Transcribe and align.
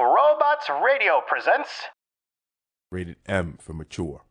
Robots 0.00 0.70
Radio 0.84 1.20
presents. 1.26 1.70
Rated 2.92 3.16
M 3.26 3.58
for 3.60 3.72
mature. 3.72 4.22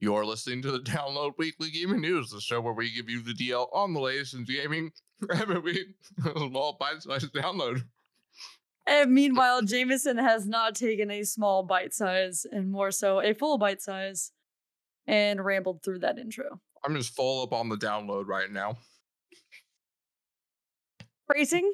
You're 0.00 0.24
listening 0.24 0.62
to 0.62 0.72
the 0.72 0.78
Download 0.78 1.32
Weekly 1.36 1.70
Gaming 1.70 2.00
News, 2.00 2.30
the 2.30 2.40
show 2.40 2.62
where 2.62 2.72
we 2.72 2.90
give 2.90 3.10
you 3.10 3.22
the 3.22 3.34
DL 3.34 3.68
on 3.74 3.92
the 3.92 4.00
latest 4.00 4.32
in 4.32 4.44
gaming 4.44 4.92
every 5.30 5.58
week. 5.58 5.88
A 6.24 6.38
small 6.38 6.78
bite-sized 6.80 7.34
download. 7.34 7.82
And 8.86 9.12
meanwhile, 9.12 9.62
Jameson 9.62 10.18
has 10.18 10.46
not 10.46 10.74
taken 10.74 11.10
a 11.10 11.22
small 11.22 11.62
bite 11.62 11.94
size 11.94 12.46
and 12.50 12.70
more 12.70 12.90
so 12.90 13.20
a 13.20 13.34
full 13.34 13.58
bite 13.58 13.82
size 13.82 14.32
and 15.06 15.44
rambled 15.44 15.82
through 15.82 16.00
that 16.00 16.18
intro. 16.18 16.60
I'm 16.84 16.96
just 16.96 17.14
full 17.14 17.42
up 17.42 17.52
on 17.52 17.68
the 17.68 17.76
download 17.76 18.26
right 18.26 18.50
now. 18.50 18.78
Phrasing? 21.26 21.70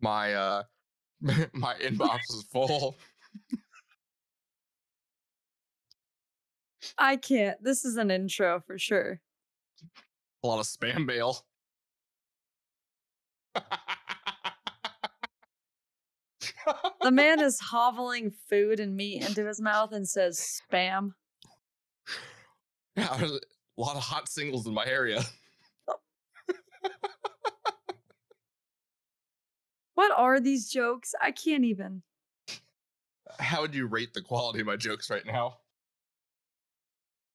My 0.00 0.34
uh 0.34 0.62
my 1.52 1.74
inbox 1.82 2.20
is 2.30 2.44
full. 2.52 2.96
I 6.98 7.16
can't. 7.16 7.62
This 7.62 7.84
is 7.84 7.96
an 7.96 8.10
intro 8.10 8.60
for 8.66 8.78
sure. 8.78 9.20
A 10.42 10.46
lot 10.46 10.60
of 10.60 10.66
spam 10.66 11.06
mail. 11.06 11.44
The 17.02 17.10
man 17.10 17.40
is 17.40 17.60
hoveling 17.60 18.32
food 18.48 18.80
and 18.80 18.96
meat 18.96 19.28
into 19.28 19.46
his 19.46 19.60
mouth 19.60 19.92
and 19.92 20.08
says 20.08 20.60
spam. 20.72 21.12
Yeah, 22.96 23.16
there's 23.18 23.32
a 23.32 23.40
lot 23.76 23.96
of 23.96 24.02
hot 24.02 24.28
singles 24.28 24.68
in 24.68 24.72
my 24.72 24.86
area. 24.86 25.20
What 29.94 30.12
are 30.16 30.40
these 30.40 30.70
jokes? 30.70 31.14
I 31.20 31.30
can't 31.30 31.64
even. 31.64 32.02
How 33.38 33.62
would 33.62 33.74
you 33.74 33.86
rate 33.86 34.12
the 34.12 34.22
quality 34.22 34.60
of 34.60 34.66
my 34.66 34.76
jokes 34.76 35.10
right 35.10 35.24
now? 35.26 35.58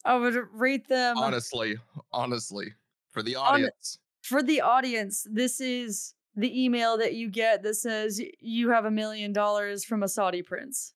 I 0.06 0.16
would 0.16 0.36
rate 0.54 0.88
them 0.88 1.18
Honestly, 1.18 1.76
honestly, 2.14 2.74
for 3.12 3.22
the 3.22 3.36
audience. 3.36 4.00
For 4.22 4.44
the 4.44 4.62
audience. 4.62 5.26
This 5.30 5.60
is 5.62 6.14
the 6.36 6.64
email 6.64 6.98
that 6.98 7.14
you 7.14 7.30
get 7.30 7.64
that 7.64 7.76
says 7.76 8.22
you 8.40 8.70
have 8.70 8.86
a 8.86 8.92
million 8.92 9.34
dollars 9.34 9.84
from 9.84 10.04
a 10.04 10.08
Saudi 10.08 10.42
prince. 10.42 10.94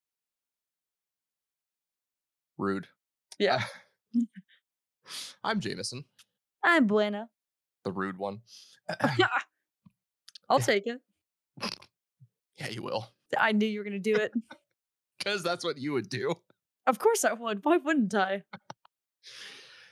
Rude. 2.58 2.88
Yeah. 3.40 3.64
I'm 5.44 5.60
Jameson, 5.60 6.06
I'm 6.64 6.88
Brenna. 6.88 7.28
the 7.84 7.92
rude 7.92 8.18
one. 8.18 8.42
I'll 10.50 10.60
take 10.62 10.88
it. 10.88 11.02
Yeah, 12.58 12.70
you 12.70 12.82
will. 12.82 13.10
I 13.38 13.52
knew 13.52 13.66
you 13.66 13.80
were 13.80 13.84
going 13.84 14.02
to 14.02 14.14
do 14.14 14.16
it. 14.16 14.32
Because 15.18 15.44
that's 15.44 15.66
what 15.66 15.78
you 15.78 15.92
would 15.94 16.08
do. 16.08 16.36
Of 16.88 17.00
course 17.00 17.26
I 17.26 17.34
would. 17.34 17.66
Why 17.66 17.78
wouldn't 17.78 18.14
I? 18.14 18.44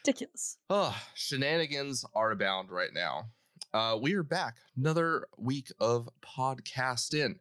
Ridiculous. 0.05 0.57
Oh, 0.69 0.97
shenanigans 1.13 2.03
are 2.15 2.31
abound 2.31 2.71
right 2.71 2.89
now. 2.93 3.25
Uh, 3.71 3.97
we 4.01 4.15
are 4.15 4.23
back. 4.23 4.55
Another 4.75 5.27
week 5.37 5.71
of 5.79 6.09
podcast 6.21 7.13
in. 7.13 7.39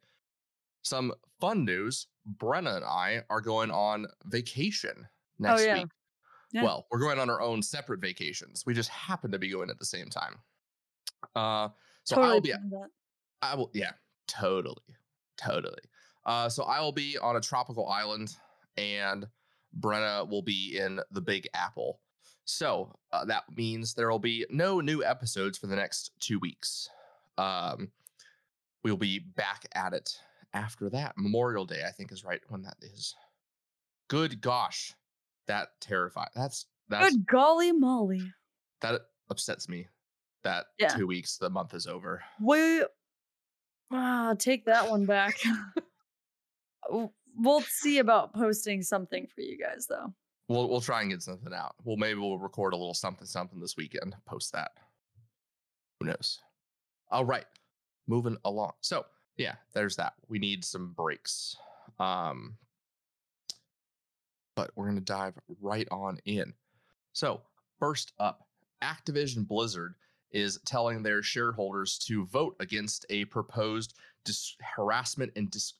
Some 0.82 1.12
fun 1.40 1.64
news. 1.64 2.06
Brenna 2.36 2.76
and 2.76 2.84
I 2.84 3.22
are 3.30 3.40
going 3.40 3.70
on 3.70 4.06
vacation 4.26 5.08
next 5.38 5.62
Oh, 5.62 5.64
yeah. 5.64 5.74
week. 5.78 5.86
Yeah. 6.52 6.64
Well, 6.64 6.86
we're 6.90 6.98
going 6.98 7.18
on 7.18 7.30
our 7.30 7.40
own 7.40 7.62
separate 7.62 8.00
vacations. 8.00 8.64
We 8.66 8.74
just 8.74 8.90
happen 8.90 9.30
to 9.32 9.38
be 9.38 9.50
going 9.50 9.70
at 9.70 9.78
the 9.78 9.86
same 9.86 10.10
time. 10.10 10.36
Uh, 11.34 11.68
so 12.04 12.16
totally 12.16 12.34
I'll 12.34 12.40
be. 12.40 12.52
I 13.40 13.54
will, 13.54 13.70
yeah, 13.72 13.92
totally, 14.28 14.76
totally. 15.38 15.80
Uh, 16.26 16.50
so 16.50 16.64
I 16.64 16.80
will 16.80 16.92
be 16.92 17.16
on 17.16 17.36
a 17.36 17.40
tropical 17.40 17.88
island, 17.88 18.36
and 18.76 19.26
Brenna 19.80 20.28
will 20.28 20.42
be 20.42 20.76
in 20.78 21.00
the 21.10 21.22
Big 21.22 21.48
Apple. 21.54 22.00
So 22.44 22.94
uh, 23.12 23.24
that 23.26 23.44
means 23.54 23.94
there 23.94 24.10
will 24.10 24.18
be 24.18 24.44
no 24.50 24.80
new 24.80 25.04
episodes 25.04 25.58
for 25.58 25.66
the 25.66 25.76
next 25.76 26.12
two 26.20 26.38
weeks. 26.38 26.88
Um, 27.38 27.90
we'll 28.82 28.96
be 28.96 29.18
back 29.18 29.66
at 29.74 29.92
it 29.92 30.18
after 30.52 30.90
that. 30.90 31.14
Memorial 31.16 31.64
Day, 31.64 31.84
I 31.86 31.90
think, 31.90 32.12
is 32.12 32.24
right 32.24 32.40
when 32.48 32.62
that 32.62 32.76
is. 32.82 33.14
Good 34.08 34.40
gosh, 34.40 34.94
that 35.46 35.68
terrified. 35.80 36.30
That's 36.34 36.66
that's 36.88 37.14
Good 37.14 37.26
golly 37.26 37.70
molly. 37.72 38.32
that 38.80 39.02
upsets 39.30 39.68
me. 39.68 39.86
That 40.42 40.66
Yeah. 40.78 40.88
two 40.88 41.06
weeks, 41.06 41.36
the 41.36 41.50
month 41.50 41.74
is 41.74 41.86
over. 41.86 42.22
We 42.40 42.84
ah, 43.92 44.34
take 44.38 44.64
that 44.64 44.88
one 44.90 45.06
back. 45.06 45.34
We'll 47.36 47.60
see 47.62 47.98
about 47.98 48.34
posting 48.34 48.82
something 48.82 49.28
for 49.32 49.40
you 49.40 49.56
guys 49.56 49.86
though. 49.88 50.12
We'll 50.50 50.68
we'll 50.68 50.80
try 50.80 51.00
and 51.00 51.10
get 51.12 51.22
something 51.22 51.54
out. 51.54 51.76
Well, 51.84 51.96
maybe 51.96 52.18
we'll 52.18 52.36
record 52.36 52.72
a 52.72 52.76
little 52.76 52.92
something 52.92 53.24
something 53.24 53.60
this 53.60 53.76
weekend. 53.76 54.16
Post 54.26 54.52
that. 54.52 54.72
Who 56.00 56.08
knows? 56.08 56.40
All 57.08 57.24
right, 57.24 57.44
moving 58.08 58.36
along. 58.44 58.72
So 58.80 59.06
yeah, 59.36 59.54
there's 59.74 59.94
that. 59.94 60.14
We 60.28 60.40
need 60.40 60.64
some 60.64 60.92
breaks. 60.92 61.54
Um, 62.00 62.56
but 64.56 64.72
we're 64.74 64.88
gonna 64.88 65.00
dive 65.02 65.38
right 65.60 65.86
on 65.92 66.18
in. 66.24 66.52
So 67.12 67.42
first 67.78 68.12
up, 68.18 68.48
Activision 68.82 69.46
Blizzard 69.46 69.94
is 70.32 70.58
telling 70.66 71.04
their 71.04 71.22
shareholders 71.22 71.96
to 72.08 72.26
vote 72.26 72.56
against 72.58 73.06
a 73.08 73.24
proposed 73.26 73.94
dis- 74.24 74.56
harassment 74.60 75.30
and 75.36 75.48
dis- 75.48 75.74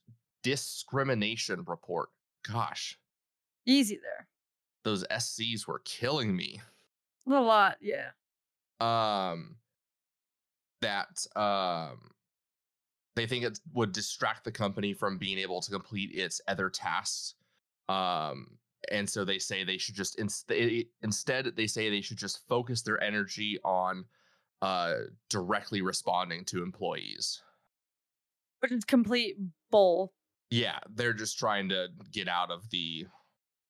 discrimination 0.44 1.64
report. 1.66 2.10
Gosh, 2.48 2.96
Easy 3.66 3.96
there. 3.96 4.26
Those 4.84 5.04
SCs 5.10 5.66
were 5.66 5.80
killing 5.84 6.34
me. 6.34 6.60
A 7.26 7.30
lot, 7.32 7.76
yeah. 7.80 8.10
Um, 8.80 9.56
that 10.80 11.26
um, 11.36 12.10
they 13.16 13.26
think 13.26 13.44
it 13.44 13.58
would 13.74 13.92
distract 13.92 14.44
the 14.44 14.52
company 14.52 14.92
from 14.92 15.18
being 15.18 15.38
able 15.38 15.60
to 15.60 15.70
complete 15.70 16.10
its 16.12 16.40
other 16.48 16.70
tasks. 16.70 17.34
Um, 17.88 18.58
and 18.90 19.08
so 19.08 19.24
they 19.24 19.38
say 19.38 19.64
they 19.64 19.78
should 19.78 19.94
just 19.94 20.18
inst- 20.18 20.50
instead 21.02 21.52
they 21.56 21.66
say 21.66 21.90
they 21.90 22.00
should 22.00 22.16
just 22.16 22.46
focus 22.48 22.82
their 22.82 23.02
energy 23.02 23.58
on 23.64 24.04
uh 24.62 24.94
directly 25.28 25.82
responding 25.82 26.44
to 26.46 26.62
employees. 26.62 27.42
Which 28.60 28.72
is 28.72 28.84
complete 28.84 29.36
bull. 29.70 30.12
Yeah, 30.50 30.78
they're 30.94 31.12
just 31.12 31.38
trying 31.38 31.68
to 31.70 31.88
get 32.12 32.28
out 32.28 32.50
of 32.50 32.68
the 32.70 33.06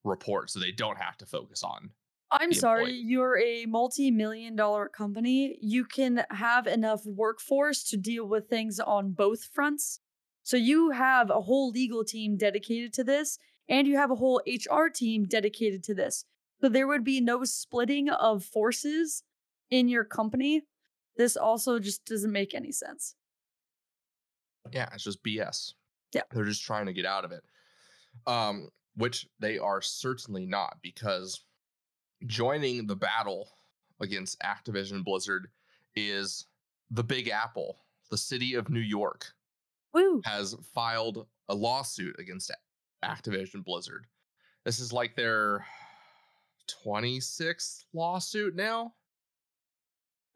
report 0.05 0.51
so 0.51 0.59
they 0.59 0.73
don't 0.73 0.99
have 0.99 1.17
to 1.19 1.27
focus 1.27 1.63
on 1.63 1.91
I'm 2.33 2.53
sorry, 2.53 2.83
employee. 2.85 3.03
you're 3.07 3.39
a 3.39 3.67
multi-million 3.67 4.55
dollar 4.55 4.89
company. 4.89 5.59
You 5.61 5.85
can 5.85 6.25
have 6.31 6.67
enough 6.67 7.05
workforce 7.05 7.83
to 7.91 7.97
deal 7.97 8.25
with 8.25 8.49
things 8.49 8.79
on 8.79 9.13
both 9.13 9.45
fronts. 9.53 10.01
So 10.45 10.57
you 10.57 10.91
have 10.91 11.31
a 11.31 11.41
whole 11.41 11.71
legal 11.71 12.05
team 12.05 12.37
dedicated 12.37 12.93
to 12.95 13.05
this, 13.05 13.39
and 13.69 13.87
you 13.87 13.97
have 13.97 14.11
a 14.11 14.15
whole 14.15 14.41
HR 14.47 14.87
team 14.95 15.27
dedicated 15.27 15.83
to 15.85 15.95
this. 15.95 16.25
So 16.61 16.69
there 16.69 16.87
would 16.87 17.05
be 17.05 17.21
no 17.21 17.45
splitting 17.45 18.09
of 18.11 18.45
forces 18.45 19.25
in 19.71 19.89
your 19.89 20.05
company. 20.05 20.63
This 21.17 21.37
also 21.37 21.79
just 21.79 22.05
doesn't 22.05 22.33
make 22.33 22.55
any 22.55 22.73
sense. 22.73 23.17
Yeah, 24.73 24.89
it's 24.95 25.05
just 25.05 25.25
BS. 25.25 25.75
Yeah. 26.13 26.23
They're 26.31 26.45
just 26.45 26.63
trying 26.63 26.87
to 26.87 26.93
get 26.93 27.07
out 27.07 27.25
of 27.25 27.33
it. 27.33 27.43
Um, 28.27 28.69
which 28.97 29.27
they 29.39 29.59
are 29.59 29.81
certainly 29.81 30.47
not, 30.47 30.79
because 30.83 31.45
joining 32.27 32.87
the 32.87 32.97
battle 32.97 33.49
against 34.01 34.41
Activision 34.41 35.05
Blizzard 35.05 35.49
is 35.97 36.47
the 36.91 37.05
Big 37.05 37.29
Apple. 37.29 37.79
The 38.11 38.19
city 38.19 38.55
of 38.55 38.69
New 38.69 38.81
York 38.81 39.27
Woo! 39.95 40.21
has 40.25 40.57
filed 40.75 41.27
a 41.49 41.55
lawsuit 41.55 42.17
against 42.19 42.51
Activision 43.05 43.65
Blizzard. 43.65 44.07
This 44.65 44.81
is 44.81 44.93
like 44.93 45.15
their 45.15 45.65
26th 46.85 47.85
lawsuit 47.93 48.55
now. 48.55 48.95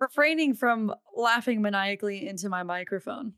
Refraining 0.00 0.54
from 0.54 0.94
laughing 1.16 1.62
maniacally 1.62 2.28
into 2.28 2.48
my 2.48 2.62
microphone. 2.62 3.34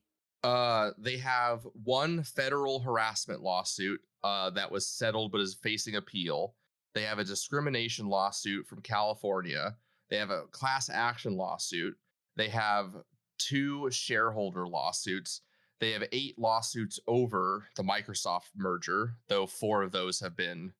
Uh, 0.47 0.93
they 0.97 1.17
have 1.17 1.67
one 1.83 2.23
federal 2.23 2.79
harassment 2.79 3.43
lawsuit 3.43 4.01
uh, 4.23 4.49
that 4.51 4.71
was 4.71 4.87
settled 4.87 5.33
but 5.33 5.41
is 5.41 5.59
facing 5.61 5.97
appeal. 5.97 6.55
They 6.95 7.03
have 7.03 7.19
a 7.19 7.25
discrimination 7.25 8.07
lawsuit 8.07 8.65
from 8.69 8.81
California. 8.81 9.75
They 10.09 10.19
have 10.19 10.31
a 10.31 10.45
class 10.53 10.89
action 10.89 11.37
lawsuit. 11.37 11.97
They 12.37 12.49
have 12.51 12.95
two 13.39 13.91
shareholder 13.91 14.69
lawsuits. 14.69 15.41
They 15.81 15.91
have 15.91 16.05
eight 16.13 16.39
lawsuits 16.39 17.01
over 17.09 17.67
the 17.75 17.83
Microsoft 17.83 18.51
merger, 18.57 19.17
though 19.29 19.49
four 19.49 19.83
of 19.83 19.91
those 19.91 20.21
have 20.21 20.37
been 20.37 20.73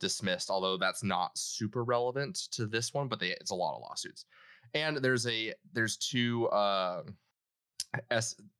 dismissed. 0.00 0.50
Although 0.50 0.78
that's 0.78 1.04
not 1.04 1.38
super 1.38 1.84
relevant 1.84 2.34
to 2.50 2.66
this 2.66 2.92
one, 2.92 3.06
but 3.06 3.20
they, 3.20 3.28
it's 3.28 3.52
a 3.52 3.54
lot 3.54 3.76
of 3.76 3.82
lawsuits. 3.82 4.24
And 4.74 4.96
there's 4.96 5.28
a 5.28 5.54
there's 5.72 5.96
two 5.96 6.48
uh, 6.48 7.02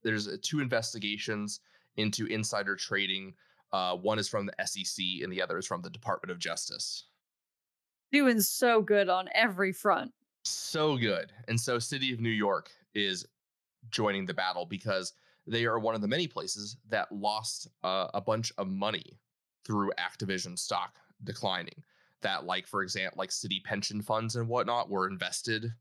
there's 0.02 0.28
uh, 0.28 0.36
two 0.42 0.60
investigations 0.60 1.60
into 1.96 2.26
insider 2.26 2.76
trading. 2.76 3.34
Uh, 3.72 3.96
one 3.96 4.18
is 4.18 4.28
from 4.28 4.46
the 4.46 4.66
SEC, 4.66 5.04
and 5.22 5.32
the 5.32 5.40
other 5.40 5.58
is 5.58 5.66
from 5.66 5.82
the 5.82 5.90
Department 5.90 6.30
of 6.30 6.38
Justice. 6.38 7.04
Doing 8.10 8.40
so 8.40 8.82
good 8.82 9.08
on 9.08 9.28
every 9.34 9.72
front. 9.72 10.12
So 10.44 10.96
good. 10.96 11.32
And 11.48 11.58
so, 11.58 11.78
City 11.78 12.12
of 12.12 12.20
New 12.20 12.30
York 12.30 12.70
is 12.94 13.26
joining 13.90 14.26
the 14.26 14.34
battle 14.34 14.66
because 14.66 15.14
they 15.46 15.64
are 15.64 15.78
one 15.78 15.94
of 15.94 16.00
the 16.00 16.08
many 16.08 16.26
places 16.26 16.76
that 16.88 17.10
lost 17.10 17.68
uh, 17.82 18.08
a 18.14 18.20
bunch 18.20 18.52
of 18.58 18.68
money 18.68 19.18
through 19.64 19.92
Activision 19.98 20.58
stock 20.58 20.96
declining. 21.24 21.82
That, 22.20 22.44
like, 22.44 22.66
for 22.66 22.82
example, 22.82 23.18
like 23.18 23.32
city 23.32 23.60
pension 23.64 24.00
funds 24.00 24.36
and 24.36 24.48
whatnot 24.48 24.90
were 24.90 25.08
invested 25.08 25.72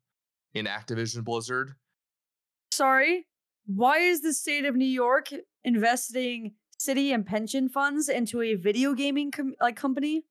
in 0.54 0.66
Activision 0.66 1.24
Blizzard. 1.24 1.76
Sorry, 2.72 3.28
why 3.66 4.00
is 4.00 4.22
the 4.22 4.34
state 4.34 4.66
of 4.66 4.76
New 4.76 4.86
York 4.86 5.30
investing 5.64 6.54
city 6.78 7.12
and 7.12 7.26
pension 7.26 7.70
funds 7.70 8.10
into 8.10 8.42
a 8.42 8.56
video 8.56 8.94
gaming 8.94 9.32
com- 9.32 9.56
like 9.62 9.76
company? 9.76 10.24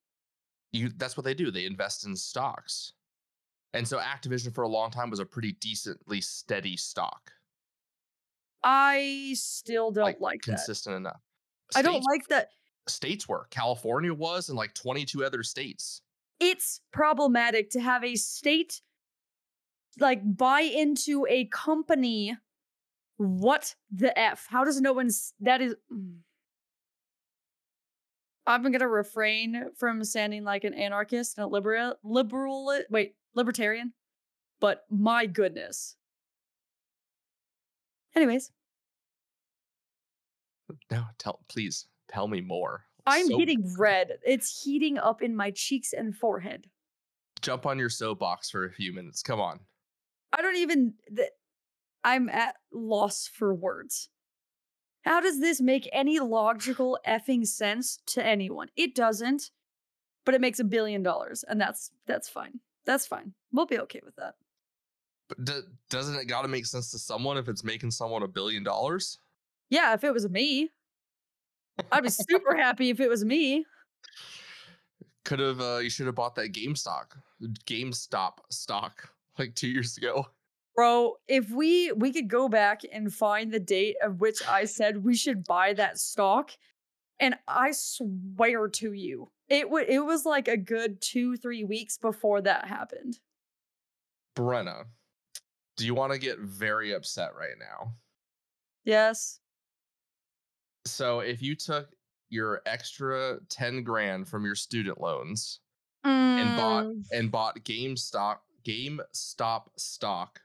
You, 0.73 0.91
that's 0.97 1.17
what 1.17 1.25
they 1.25 1.35
do. 1.35 1.51
They 1.51 1.67
invest 1.67 2.07
in 2.07 2.17
stocks. 2.17 2.93
And 3.73 3.87
so 3.87 3.99
Activision 3.99 4.55
for 4.55 4.63
a 4.63 4.69
long 4.69 4.91
time 4.91 5.11
was 5.11 5.21
a 5.21 5.25
pretty 5.25 5.53
decently 5.61 6.21
steady 6.21 6.77
stock. 6.77 7.31
I 8.63 9.33
still 9.35 9.91
don't 9.91 10.05
like, 10.05 10.21
like 10.21 10.43
consistent 10.43 10.95
that. 10.95 10.99
enough. 10.99 11.21
States, 11.71 11.79
I 11.79 11.83
don't 11.83 12.05
like 12.11 12.29
that. 12.29 12.49
States 12.89 13.29
were. 13.29 13.47
California 13.51 14.13
was, 14.13 14.49
and 14.49 14.59
like 14.59 14.75
22 14.75 15.25
other 15.25 15.43
states. 15.43 16.03
It's 16.41 16.81
problematic 16.93 17.71
to 17.71 17.81
have 17.81 18.05
a 18.05 18.17
state 18.17 18.81
like 19.99 20.21
buy 20.37 20.61
into 20.61 21.27
a 21.29 21.47
company. 21.47 22.37
What 23.21 23.75
the 23.91 24.19
F? 24.19 24.47
How 24.49 24.65
does 24.65 24.81
no 24.81 24.95
one 24.95 25.11
that 25.41 25.61
is 25.61 25.75
mm. 25.93 26.21
I'm 28.47 28.63
gonna 28.73 28.89
refrain 28.89 29.67
from 29.77 30.03
sounding 30.05 30.43
like 30.43 30.65
an 30.65 30.73
anarchist 30.73 31.37
and 31.37 31.45
a 31.45 31.47
liberal 31.47 31.97
liberal 32.03 32.75
wait, 32.89 33.17
libertarian. 33.35 33.93
But 34.59 34.87
my 34.89 35.27
goodness. 35.27 35.97
Anyways. 38.17 38.53
No, 40.91 41.05
tell 41.19 41.41
please 41.51 41.89
tell 42.09 42.27
me 42.27 42.41
more. 42.41 42.87
I'm 43.07 43.27
so, 43.27 43.37
getting 43.37 43.71
red. 43.77 44.13
It's 44.25 44.63
heating 44.63 44.97
up 44.97 45.21
in 45.21 45.37
my 45.37 45.51
cheeks 45.51 45.93
and 45.93 46.17
forehead. 46.17 46.69
Jump 47.43 47.67
on 47.67 47.79
your 47.79 47.91
soapbox 47.91 48.49
for 48.49 48.65
a 48.65 48.73
few 48.73 48.95
minutes. 48.95 49.23
Come 49.23 49.41
on. 49.41 49.61
I 50.33 50.41
don't 50.41 50.57
even 50.57 50.95
th- 51.15 51.29
I'm 52.05 52.29
at 52.29 52.57
loss 52.73 53.29
for 53.33 53.55
words. 53.55 54.09
How 55.03 55.21
does 55.21 55.41
this 55.41 55.61
make 55.61 55.89
any 55.93 56.21
logical 56.21 56.99
effing 57.07 57.47
sense 57.47 58.01
to 58.07 58.25
anyone? 58.25 58.69
It 58.77 58.95
doesn't, 58.95 59.51
but 60.25 60.35
it 60.35 60.41
makes 60.41 60.61
a 60.61 60.65
billion 60.65 61.03
dollars, 61.03 61.45
and 61.49 61.61
that's 61.61 61.91
that's 62.07 62.29
fine. 62.29 62.61
That's 62.85 63.07
fine. 63.07 63.33
We'll 63.53 63.67
be 63.67 63.79
okay 63.81 64.01
with 64.05 64.17
that. 64.17 64.35
But 65.29 65.45
d- 65.45 65.61
doesn't 65.89 66.17
it 66.17 66.27
got 66.27 66.43
to 66.43 66.49
make 66.49 66.67
sense 66.67 66.91
to 66.91 66.99
someone 66.99 67.39
if 67.39 67.49
it's 67.49 67.65
making 67.65 67.93
someone 67.93 68.23
a 68.23 68.29
billion 68.29 68.63
dollars? 68.63 69.19
Yeah, 69.71 69.95
if 69.95 70.05
it 70.05 70.13
was 70.13 70.29
me, 70.29 70.71
I'd 71.93 72.03
be 72.03 72.11
super 72.11 72.57
happy 72.57 72.91
if 72.91 73.01
it 73.01 73.09
was 73.09 73.25
me. 73.25 73.65
Could 75.25 75.39
have. 75.39 75.61
Uh, 75.61 75.79
you 75.79 75.91
should 75.91 76.07
have 76.07 76.15
bought 76.15 76.35
that 76.35 76.53
GameStop, 76.53 77.17
GameStop 77.67 78.33
stock 78.51 79.09
like 79.39 79.55
two 79.55 79.69
years 79.69 79.97
ago. 79.97 80.27
Bro, 80.75 81.15
if 81.29 81.51
we 81.51 81.93
we 81.93 82.13
could 82.13 82.29
go 82.29 82.49
back 82.49 82.83
and 82.91 83.13
find 83.13 83.53
the 83.53 83.61
date 83.61 83.97
of 84.03 84.21
which 84.21 84.39
I 84.49 84.65
said 84.65 85.05
we 85.05 85.15
should 85.15 85.45
buy 85.45 85.75
that 85.75 85.99
stock, 85.99 86.53
and 87.19 87.35
I 87.47 87.73
swear 87.73 88.69
to 88.69 88.93
you, 88.93 89.31
it 89.49 89.69
would 89.69 89.89
it 89.89 90.05
was 90.05 90.25
like 90.25 90.49
a 90.49 90.57
good 90.57 91.01
two 91.01 91.37
three 91.37 91.65
weeks 91.65 91.99
before 91.99 92.41
that 92.43 92.69
happened. 92.69 93.19
Brenna, 94.37 94.85
do 95.77 95.85
you 95.85 95.95
want 95.95 96.13
to 96.13 96.19
get 96.19 96.39
very 96.39 96.93
upset 96.93 97.35
right 97.37 97.59
now? 97.59 97.93
Yes. 98.85 99.41
So 100.87 101.21
if 101.21 101.43
you 101.43 101.55
took 101.55 101.89
your 102.31 102.63
extra 102.65 103.39
10 103.49 103.83
grand 103.83 104.29
from 104.29 104.45
your 104.45 104.55
student 104.55 105.01
loans 105.01 105.61
mm. 106.07 106.11
and 106.11 106.57
bought 106.57 106.87
and 107.13 107.31
bought 107.31 107.59
GameStop 107.61 108.39
GameStop 108.65 109.65
stock 109.77 110.41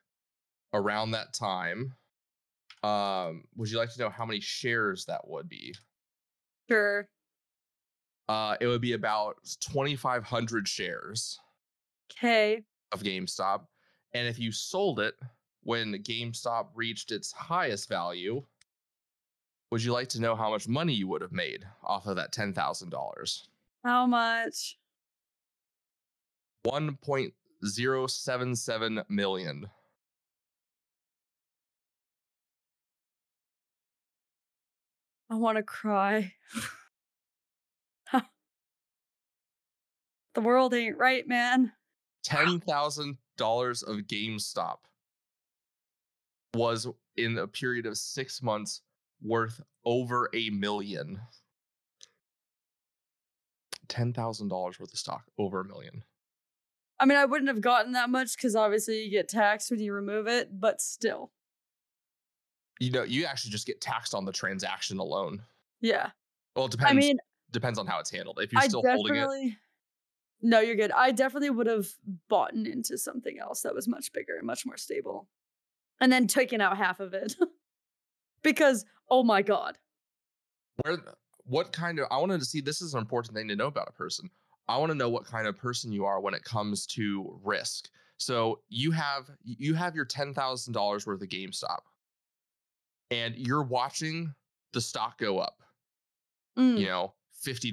around 0.75 1.11
that 1.11 1.33
time, 1.33 1.93
um, 2.83 3.45
would 3.55 3.71
you 3.71 3.77
like 3.77 3.91
to 3.93 3.99
know 3.99 4.09
how 4.09 4.25
many 4.25 4.39
shares 4.39 5.05
that 5.05 5.27
would 5.27 5.49
be? 5.49 5.73
Sure. 6.69 7.07
Uh, 8.27 8.55
it 8.59 8.65
would 8.67 8.81
be 8.81 8.93
about 8.93 9.35
2,500 9.61 10.67
shares. 10.67 11.39
Okay. 12.11 12.63
Of 12.91 13.01
GameStop. 13.01 13.61
And 14.13 14.27
if 14.27 14.37
you 14.39 14.51
sold 14.51 14.99
it 14.99 15.15
when 15.63 15.93
GameStop 15.93 16.67
reached 16.75 17.11
its 17.11 17.31
highest 17.31 17.89
value, 17.89 18.43
would 19.71 19.83
you 19.83 19.91
like 19.91 20.09
to 20.09 20.21
know 20.21 20.35
how 20.35 20.51
much 20.51 20.67
money 20.67 20.93
you 20.93 21.07
would 21.07 21.21
have 21.21 21.31
made 21.31 21.65
off 21.83 22.05
of 22.05 22.17
that 22.17 22.33
$10,000? 22.33 23.41
How 23.83 24.05
much? 24.05 24.77
1.077 26.65 29.09
million. 29.09 29.67
I 35.29 35.35
want 35.35 35.57
to 35.57 35.63
cry. 35.63 36.33
the 40.35 40.41
world 40.41 40.73
ain't 40.73 40.97
right, 40.97 41.27
man. 41.27 41.71
$10,000 42.27 43.17
of 43.83 43.97
GameStop 44.07 44.77
was 46.53 46.87
in 47.17 47.37
a 47.37 47.47
period 47.47 47.85
of 47.85 47.97
six 47.97 48.41
months 48.41 48.81
worth 49.21 49.61
over 49.83 50.29
a 50.33 50.49
million. 50.51 51.19
$10,000 53.87 54.49
worth 54.51 54.81
of 54.81 54.89
stock, 54.97 55.25
over 55.37 55.61
a 55.61 55.65
million. 55.65 56.03
I 56.99 57.05
mean, 57.05 57.17
I 57.17 57.25
wouldn't 57.25 57.49
have 57.49 57.61
gotten 57.61 57.91
that 57.93 58.09
much 58.09 58.35
because 58.35 58.55
obviously 58.55 59.03
you 59.03 59.11
get 59.11 59.27
taxed 59.27 59.69
when 59.69 59.79
you 59.79 59.93
remove 59.93 60.27
it, 60.27 60.59
but 60.59 60.81
still 60.81 61.31
you 62.79 62.91
know, 62.91 63.03
you 63.03 63.25
actually 63.25 63.51
just 63.51 63.67
get 63.67 63.81
taxed 63.81 64.13
on 64.13 64.25
the 64.25 64.31
transaction 64.31 64.99
alone. 64.99 65.41
Yeah. 65.81 66.09
Well, 66.55 66.65
it 66.65 66.71
depends. 66.71 66.91
I 66.91 66.95
mean, 66.95 67.17
depends 67.51 67.79
on 67.79 67.87
how 67.87 67.99
it's 67.99 68.09
handled. 68.09 68.39
If 68.41 68.51
you're 68.51 68.61
I 68.61 68.67
still 68.67 68.83
holding 68.85 69.15
it. 69.15 69.53
No, 70.41 70.59
you're 70.59 70.75
good. 70.75 70.91
I 70.91 71.11
definitely 71.11 71.49
would 71.49 71.67
have 71.67 71.87
bought 72.29 72.53
into 72.53 72.97
something 72.97 73.39
else 73.39 73.61
that 73.61 73.73
was 73.73 73.87
much 73.87 74.11
bigger 74.13 74.37
and 74.37 74.45
much 74.45 74.65
more 74.65 74.77
stable. 74.77 75.27
And 75.99 76.11
then 76.11 76.27
taken 76.27 76.61
out 76.61 76.77
half 76.77 76.99
of 76.99 77.13
it. 77.13 77.35
because, 78.43 78.85
oh 79.09 79.23
my 79.23 79.41
God. 79.41 79.77
Where 80.83 80.97
what 81.45 81.71
kind 81.71 81.99
of 81.99 82.07
I 82.11 82.17
wanted 82.17 82.39
to 82.39 82.45
see 82.45 82.59
this 82.59 82.81
is 82.81 82.93
an 82.93 82.99
important 82.99 83.35
thing 83.35 83.47
to 83.47 83.55
know 83.55 83.67
about 83.67 83.87
a 83.87 83.93
person. 83.93 84.29
I 84.67 84.77
want 84.77 84.91
to 84.91 84.97
know 84.97 85.09
what 85.09 85.25
kind 85.25 85.47
of 85.47 85.57
person 85.57 85.91
you 85.91 86.05
are 86.05 86.19
when 86.19 86.33
it 86.33 86.43
comes 86.43 86.85
to 86.87 87.39
risk. 87.43 87.89
So 88.17 88.59
you 88.67 88.91
have 88.91 89.29
you 89.43 89.73
have 89.73 89.95
your 89.95 90.05
ten 90.05 90.33
thousand 90.33 90.73
dollars 90.73 91.05
worth 91.05 91.21
of 91.21 91.29
GameStop 91.29 91.79
and 93.11 93.35
you're 93.35 93.63
watching 93.63 94.33
the 94.73 94.81
stock 94.81 95.17
go 95.17 95.39
up. 95.39 95.61
Mm. 96.57 96.79
You 96.79 96.85
know, 96.87 97.13
$50, 97.45 97.71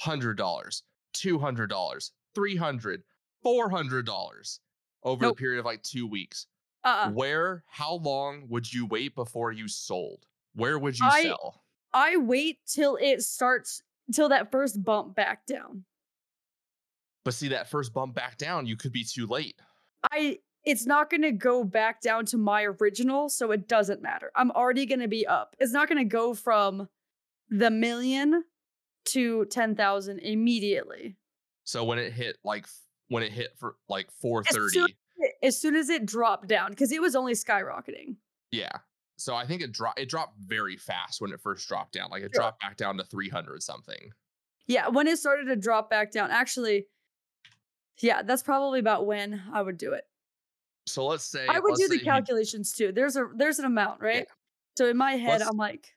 $100, 0.00 0.82
$200, 1.14 2.10
$300, 2.36 3.02
$400 3.44 4.58
over 5.02 5.22
nope. 5.22 5.32
a 5.32 5.34
period 5.34 5.58
of 5.58 5.64
like 5.64 5.82
2 5.82 6.06
weeks. 6.06 6.46
Uh-uh. 6.84 7.10
Where 7.10 7.64
how 7.66 7.94
long 7.94 8.44
would 8.48 8.70
you 8.70 8.86
wait 8.86 9.14
before 9.14 9.52
you 9.52 9.68
sold? 9.68 10.26
Where 10.54 10.78
would 10.78 10.98
you 10.98 11.06
I, 11.06 11.22
sell? 11.22 11.62
I 11.92 12.16
wait 12.16 12.58
till 12.66 12.96
it 13.00 13.22
starts 13.22 13.82
till 14.12 14.28
that 14.28 14.50
first 14.50 14.84
bump 14.84 15.14
back 15.14 15.46
down. 15.46 15.84
But 17.24 17.32
see 17.32 17.48
that 17.48 17.70
first 17.70 17.94
bump 17.94 18.14
back 18.14 18.36
down, 18.36 18.66
you 18.66 18.76
could 18.76 18.92
be 18.92 19.02
too 19.02 19.26
late. 19.26 19.58
I 20.12 20.40
it's 20.64 20.86
not 20.86 21.10
going 21.10 21.22
to 21.22 21.32
go 21.32 21.62
back 21.64 22.00
down 22.00 22.24
to 22.26 22.38
my 22.38 22.62
original, 22.64 23.28
so 23.28 23.50
it 23.50 23.68
doesn't 23.68 24.02
matter. 24.02 24.30
I'm 24.34 24.50
already 24.52 24.86
going 24.86 25.00
to 25.00 25.08
be 25.08 25.26
up. 25.26 25.54
It's 25.58 25.72
not 25.72 25.88
going 25.88 25.98
to 25.98 26.04
go 26.04 26.34
from 26.34 26.88
the 27.50 27.70
million 27.70 28.44
to 29.06 29.44
10,000 29.46 30.18
immediately. 30.20 31.16
So 31.64 31.84
when 31.84 31.98
it 31.98 32.12
hit 32.12 32.38
like 32.44 32.66
when 33.08 33.22
it 33.22 33.32
hit 33.32 33.50
for 33.58 33.76
like 33.88 34.10
430 34.10 34.66
as 34.66 34.72
soon 34.72 34.84
as 34.84 34.90
it, 35.18 35.34
as, 35.42 35.60
soon 35.60 35.76
as 35.76 35.88
it 35.90 36.06
dropped 36.06 36.48
down 36.48 36.74
cuz 36.74 36.90
it 36.90 37.00
was 37.02 37.14
only 37.14 37.34
skyrocketing. 37.34 38.16
Yeah. 38.50 38.72
so 39.16 39.34
I 39.34 39.46
think 39.46 39.62
it 39.62 39.72
dropped. 39.72 39.98
It 40.00 40.08
dropped 40.08 40.38
very 40.38 40.76
fast 40.76 41.20
when 41.20 41.32
it 41.32 41.40
first 41.40 41.68
dropped 41.68 41.92
down. 41.92 42.10
Like 42.10 42.22
it 42.22 42.32
Sure. 42.34 42.42
dropped 42.42 42.60
back 42.60 42.76
down 42.76 42.96
to 42.96 43.04
three 43.04 43.28
hundred 43.28 43.62
something. 43.62 44.12
Yeah, 44.66 44.88
when 44.88 45.06
it 45.06 45.18
started 45.18 45.44
to 45.46 45.56
drop 45.56 45.90
back 45.90 46.10
down. 46.10 46.30
Actually, 46.30 46.86
yeah, 48.00 48.22
that's 48.22 48.42
probably 48.42 48.80
about 48.80 49.06
when 49.06 49.42
I 49.52 49.60
would 49.62 49.76
do 49.76 49.92
it. 49.92 50.04
So 50.86 51.06
let's 51.06 51.24
say 51.24 51.46
I 51.48 51.58
would 51.60 51.76
do 51.76 51.88
the 51.88 51.98
calculations 52.00 52.72
too. 52.72 52.92
There's 52.92 53.16
a 53.16 53.28
there's 53.34 53.58
an 53.58 53.64
amount, 53.64 54.00
right? 54.00 54.26
So 54.76 54.88
in 54.88 54.96
my 54.96 55.12
head, 55.12 55.40
Let's- 55.40 55.48
I'm 55.50 55.56
like 55.56 55.94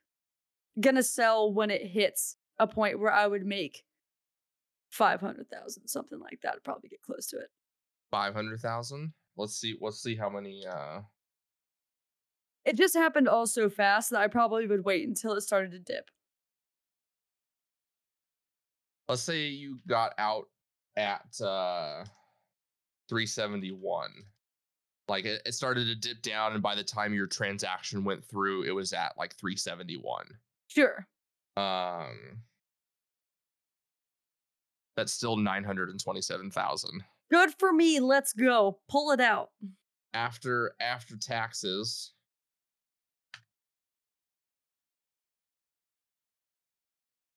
gonna 0.79 1.03
sell 1.03 1.51
when 1.51 1.69
it 1.71 1.85
hits 1.85 2.37
a 2.59 2.67
point 2.67 2.99
where 2.99 3.11
I 3.11 3.27
would 3.27 3.45
make 3.45 3.83
five 4.89 5.19
hundred 5.19 5.49
thousand, 5.49 5.87
something 5.87 6.19
like 6.19 6.39
that. 6.43 6.55
I'd 6.55 6.63
probably 6.63 6.89
get 6.89 7.01
close 7.01 7.27
to 7.27 7.37
it. 7.37 7.49
five 8.11 8.33
hundred 8.33 8.59
thousand. 8.61 9.13
Let's 9.35 9.55
see. 9.55 9.75
Let's 9.81 10.01
see 10.01 10.15
how 10.15 10.29
many. 10.29 10.65
uh 10.65 11.01
It 12.65 12.77
just 12.77 12.95
happened 12.95 13.27
all 13.27 13.45
so 13.45 13.69
fast 13.69 14.09
that 14.11 14.21
I 14.21 14.27
probably 14.27 14.67
would 14.67 14.85
wait 14.85 15.07
until 15.07 15.33
it 15.33 15.41
started 15.41 15.71
to 15.71 15.79
dip. 15.79 16.09
Let's 19.09 19.21
say 19.21 19.47
you 19.47 19.79
got 19.87 20.13
out 20.17 20.47
at 20.95 21.39
uh 21.41 22.03
371. 23.09 24.11
Like 25.09 25.25
it, 25.25 25.41
it 25.45 25.53
started 25.53 25.85
to 25.85 25.95
dip 25.95 26.21
down, 26.21 26.53
and 26.53 26.61
by 26.61 26.75
the 26.75 26.83
time 26.83 27.13
your 27.13 27.27
transaction 27.27 28.03
went 28.03 28.23
through, 28.25 28.63
it 28.63 28.71
was 28.71 28.91
at 28.93 29.13
like 29.17 29.35
371. 29.35 30.25
Sure. 30.67 31.07
Um, 31.55 32.41
that's 34.95 35.13
still 35.13 35.37
927,000 35.37 37.03
Good 37.31 37.49
for 37.59 37.71
me. 37.73 37.99
Let's 37.99 38.33
go. 38.33 38.79
Pull 38.89 39.11
it 39.11 39.19
out. 39.21 39.49
after 40.13 40.73
after 40.81 41.15
taxes. 41.17 42.11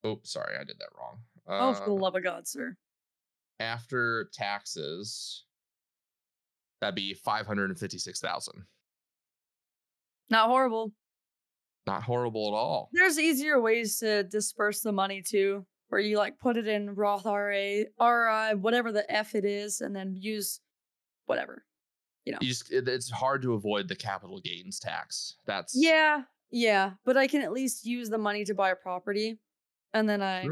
Oh, 0.05 0.21
sorry, 0.23 0.57
I 0.59 0.65
did 0.65 0.79
that 0.79 0.89
wrong. 0.99 1.19
oh, 1.47 1.75
for 1.75 1.85
the 1.87 1.93
Uh, 1.93 1.95
love 1.95 2.15
of 2.17 2.23
God, 2.23 2.49
sir. 2.49 2.77
after 3.59 4.31
taxes, 4.33 5.45
that'd 6.81 6.95
be 6.95 7.15
556,000. 7.15 8.65
Not 10.31 10.49
horrible. 10.49 10.93
Not 11.87 12.03
horrible 12.03 12.49
at 12.49 12.55
all. 12.55 12.91
There's 12.93 13.19
easier 13.19 13.61
ways 13.61 13.99
to 13.99 14.23
disperse 14.25 14.81
the 14.81 14.93
money 14.93 15.23
too, 15.23 15.67
where 15.89 16.01
you 16.01 16.19
like 16.19 16.39
put 16.39 16.57
it 16.57 16.69
in 16.69 16.95
Roth 16.95 17.25
RA, 17.25 17.83
RI, 18.01 18.55
whatever 18.55 18.93
the 18.93 19.11
F 19.11 19.35
it 19.35 19.45
is, 19.45 19.81
and 19.81 19.95
then 19.95 20.15
use 20.15 20.61
whatever. 21.27 21.65
You 22.27 22.37
just 22.49 22.71
it's 22.71 23.11
hard 23.11 23.43
to 23.43 23.55
avoid 23.55 23.89
the 23.89 23.97
capital 23.97 24.41
gains 24.41 24.79
tax. 24.79 25.37
That's 25.47 25.75
Yeah, 25.75 26.23
yeah, 26.51 26.93
but 27.05 27.17
I 27.17 27.27
can 27.27 27.43
at 27.43 27.51
least 27.51 27.85
use 27.85 28.09
the 28.09 28.19
money 28.19 28.45
to 28.45 28.55
buy 28.55 28.71
a 28.71 28.77
property, 28.77 29.39
and 29.93 30.09
then 30.09 30.23
I 30.23 30.47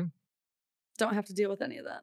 don't 0.96 1.14
have 1.14 1.26
to 1.26 1.34
deal 1.34 1.50
with 1.50 1.62
any 1.62 1.78
of 1.78 1.84
that 1.84 2.02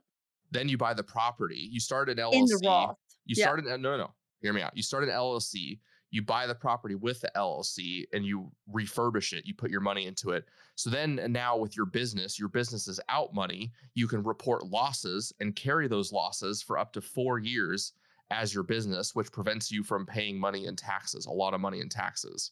Then 0.51 0.69
you 0.69 0.77
buy 0.77 0.93
the 0.93 1.03
property. 1.03 1.67
You 1.69 1.81
start 1.81 2.09
an 2.09 2.17
LLC. 2.17 2.33
in 2.35 2.45
the 2.45 2.61
Roth. 2.65 2.95
You 3.25 3.35
Yeah. 3.37 3.45
start 3.45 3.59
an 3.59 3.67
uh, 3.71 3.77
no, 3.77 3.91
no, 3.91 3.97
no. 3.97 4.13
Hear 4.41 4.53
me 4.53 4.61
out. 4.61 4.75
You 4.75 4.83
start 4.83 5.03
an 5.03 5.09
LLC. 5.09 5.79
You 6.11 6.21
buy 6.21 6.47
the 6.47 6.55
property 6.55 6.95
with 6.95 7.19
the 7.21 7.31
LLC 7.35 8.05
and 8.13 8.25
you 8.25 8.51
refurbish 8.71 9.33
it. 9.33 9.45
You 9.45 9.53
put 9.53 9.71
your 9.71 9.81
money 9.81 10.05
into 10.05 10.29
it. 10.31 10.45
So 10.75 10.89
then 10.89 11.19
and 11.19 11.33
now 11.33 11.57
with 11.57 11.75
your 11.75 11.85
business, 11.87 12.39
your 12.39 12.47
business 12.47 12.87
is 12.87 12.99
out 13.09 13.33
money. 13.33 13.73
You 13.95 14.07
can 14.07 14.23
report 14.23 14.65
losses 14.67 15.33
and 15.39 15.55
carry 15.55 15.87
those 15.87 16.11
losses 16.13 16.61
for 16.61 16.77
up 16.77 16.93
to 16.93 17.01
four 17.01 17.39
years 17.39 17.93
as 18.31 18.53
your 18.53 18.63
business, 18.63 19.13
which 19.15 19.31
prevents 19.31 19.71
you 19.71 19.83
from 19.83 20.05
paying 20.05 20.39
money 20.39 20.67
in 20.67 20.75
taxes, 20.75 21.25
a 21.25 21.31
lot 21.31 21.53
of 21.53 21.61
money 21.61 21.79
in 21.79 21.89
taxes, 21.89 22.51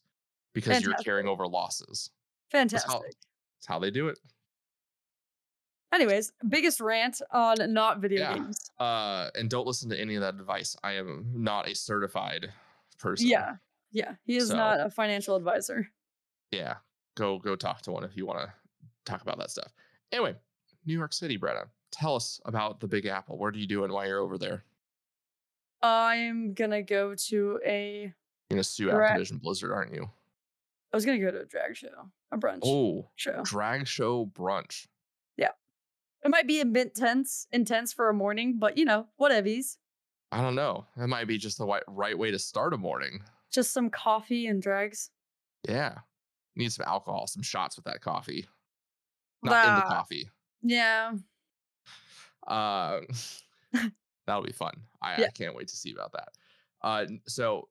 because 0.53 0.81
you're 0.81 0.93
carrying 0.95 1.27
over 1.27 1.47
losses. 1.47 2.09
Fantastic. 2.51 2.87
That's 2.87 2.93
how, 2.93 3.01
that's 3.01 3.67
how 3.67 3.79
they 3.79 3.91
do 3.91 4.07
it. 4.07 4.19
Anyways, 5.93 6.31
biggest 6.49 6.81
rant 6.81 7.21
on 7.31 7.55
not 7.71 7.99
video 7.99 8.21
Yeah. 8.21 8.33
games. 8.35 8.71
Uh, 8.79 9.29
and 9.35 9.49
don't 9.49 9.67
listen 9.67 9.89
to 9.91 9.99
any 9.99 10.15
of 10.15 10.21
that 10.21 10.33
advice. 10.35 10.75
I 10.83 10.93
am 10.93 11.31
not 11.35 11.67
a 11.69 11.75
certified 11.75 12.51
person. 12.97 13.27
Yeah, 13.27 13.57
yeah, 13.91 14.15
he 14.23 14.37
is 14.37 14.47
So- 14.49 14.55
not 14.55 14.79
a 14.79 14.89
financial 14.89 15.35
advisor. 15.35 15.91
yeah, 16.51 16.77
go 17.15 17.37
go 17.37 17.55
talk 17.55 17.81
to 17.83 17.91
one 17.91 18.03
if 18.03 18.17
you 18.17 18.25
want 18.25 18.39
to 18.39 18.53
talk 19.05 19.21
about 19.21 19.37
that 19.37 19.51
stuff. 19.51 19.71
Anyway, 20.11 20.35
New 20.85 20.93
York 20.97 21.13
City, 21.13 21.37
Brenna, 21.37 21.69
tell 21.91 22.15
us 22.15 22.41
about 22.45 22.79
the 22.79 22.87
Big 22.87 23.05
Apple. 23.05 23.37
What 23.37 23.53
are 23.53 23.57
you 23.59 23.67
doing 23.67 23.91
while 23.91 24.07
you're 24.07 24.19
over 24.19 24.37
there? 24.39 24.63
I'm 25.83 26.53
gonna 26.55 26.81
go 26.81 27.13
to 27.13 27.59
a. 27.63 28.01
You're 28.03 28.13
gonna 28.49 28.63
sue 28.63 28.89
Correct. 28.89 29.19
Activision 29.19 29.41
Blizzard, 29.41 29.71
aren't 29.71 29.93
you? 29.93 30.09
I 30.91 30.97
was 30.97 31.05
gonna 31.05 31.19
go 31.19 31.29
to 31.31 31.41
a 31.41 31.45
drag 31.45 31.75
show, 31.75 32.11
a 32.31 32.37
brunch 32.37 32.59
Oh, 32.63 33.09
show. 33.15 33.43
drag 33.43 33.87
show 33.87 34.25
brunch. 34.25 34.87
It 36.23 36.31
might 36.31 36.47
be 36.47 36.61
a 36.61 36.65
bit 36.65 36.95
tense, 36.95 37.47
intense 37.51 37.91
for 37.91 38.09
a 38.09 38.13
morning, 38.13 38.55
but 38.57 38.77
you 38.77 38.85
know, 38.85 39.07
whatever's. 39.17 39.77
I 40.31 40.41
don't 40.41 40.55
know. 40.55 40.85
That 40.97 41.07
might 41.07 41.27
be 41.27 41.37
just 41.37 41.57
the 41.57 41.81
right, 41.87 42.17
way 42.17 42.31
to 42.31 42.39
start 42.39 42.73
a 42.73 42.77
morning. 42.77 43.21
Just 43.51 43.71
some 43.71 43.89
coffee 43.89 44.47
and 44.47 44.61
drags. 44.61 45.11
Yeah, 45.67 45.95
need 46.55 46.71
some 46.71 46.85
alcohol, 46.87 47.27
some 47.27 47.43
shots 47.43 47.75
with 47.75 47.85
that 47.85 48.01
coffee. 48.01 48.47
Not 49.43 49.67
in 49.67 49.75
the 49.75 49.81
coffee. 49.81 50.29
Yeah. 50.61 51.13
Uh, 52.47 53.01
that'll 54.25 54.43
be 54.43 54.53
fun. 54.53 54.73
I, 55.01 55.25
I 55.25 55.29
can't 55.33 55.55
wait 55.55 55.67
to 55.67 55.75
see 55.75 55.91
about 55.91 56.13
that. 56.13 56.29
Uh, 56.81 57.05
so, 57.27 57.67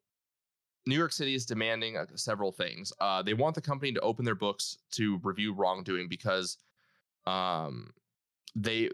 New 0.87 0.97
York 0.97 1.13
City 1.13 1.35
is 1.35 1.47
demanding 1.47 1.97
uh, 1.97 2.07
several 2.15 2.53
things. 2.53 2.93
Uh, 3.01 3.23
they 3.23 3.35
want 3.35 3.55
the 3.55 3.61
company 3.61 3.93
to 3.93 4.01
open 4.01 4.25
their 4.25 4.35
books 4.35 4.79
to 4.93 5.19
review 5.23 5.55
wrongdoing 5.55 6.09
because 6.09 6.59
um, 7.27 7.91
they 8.55 8.91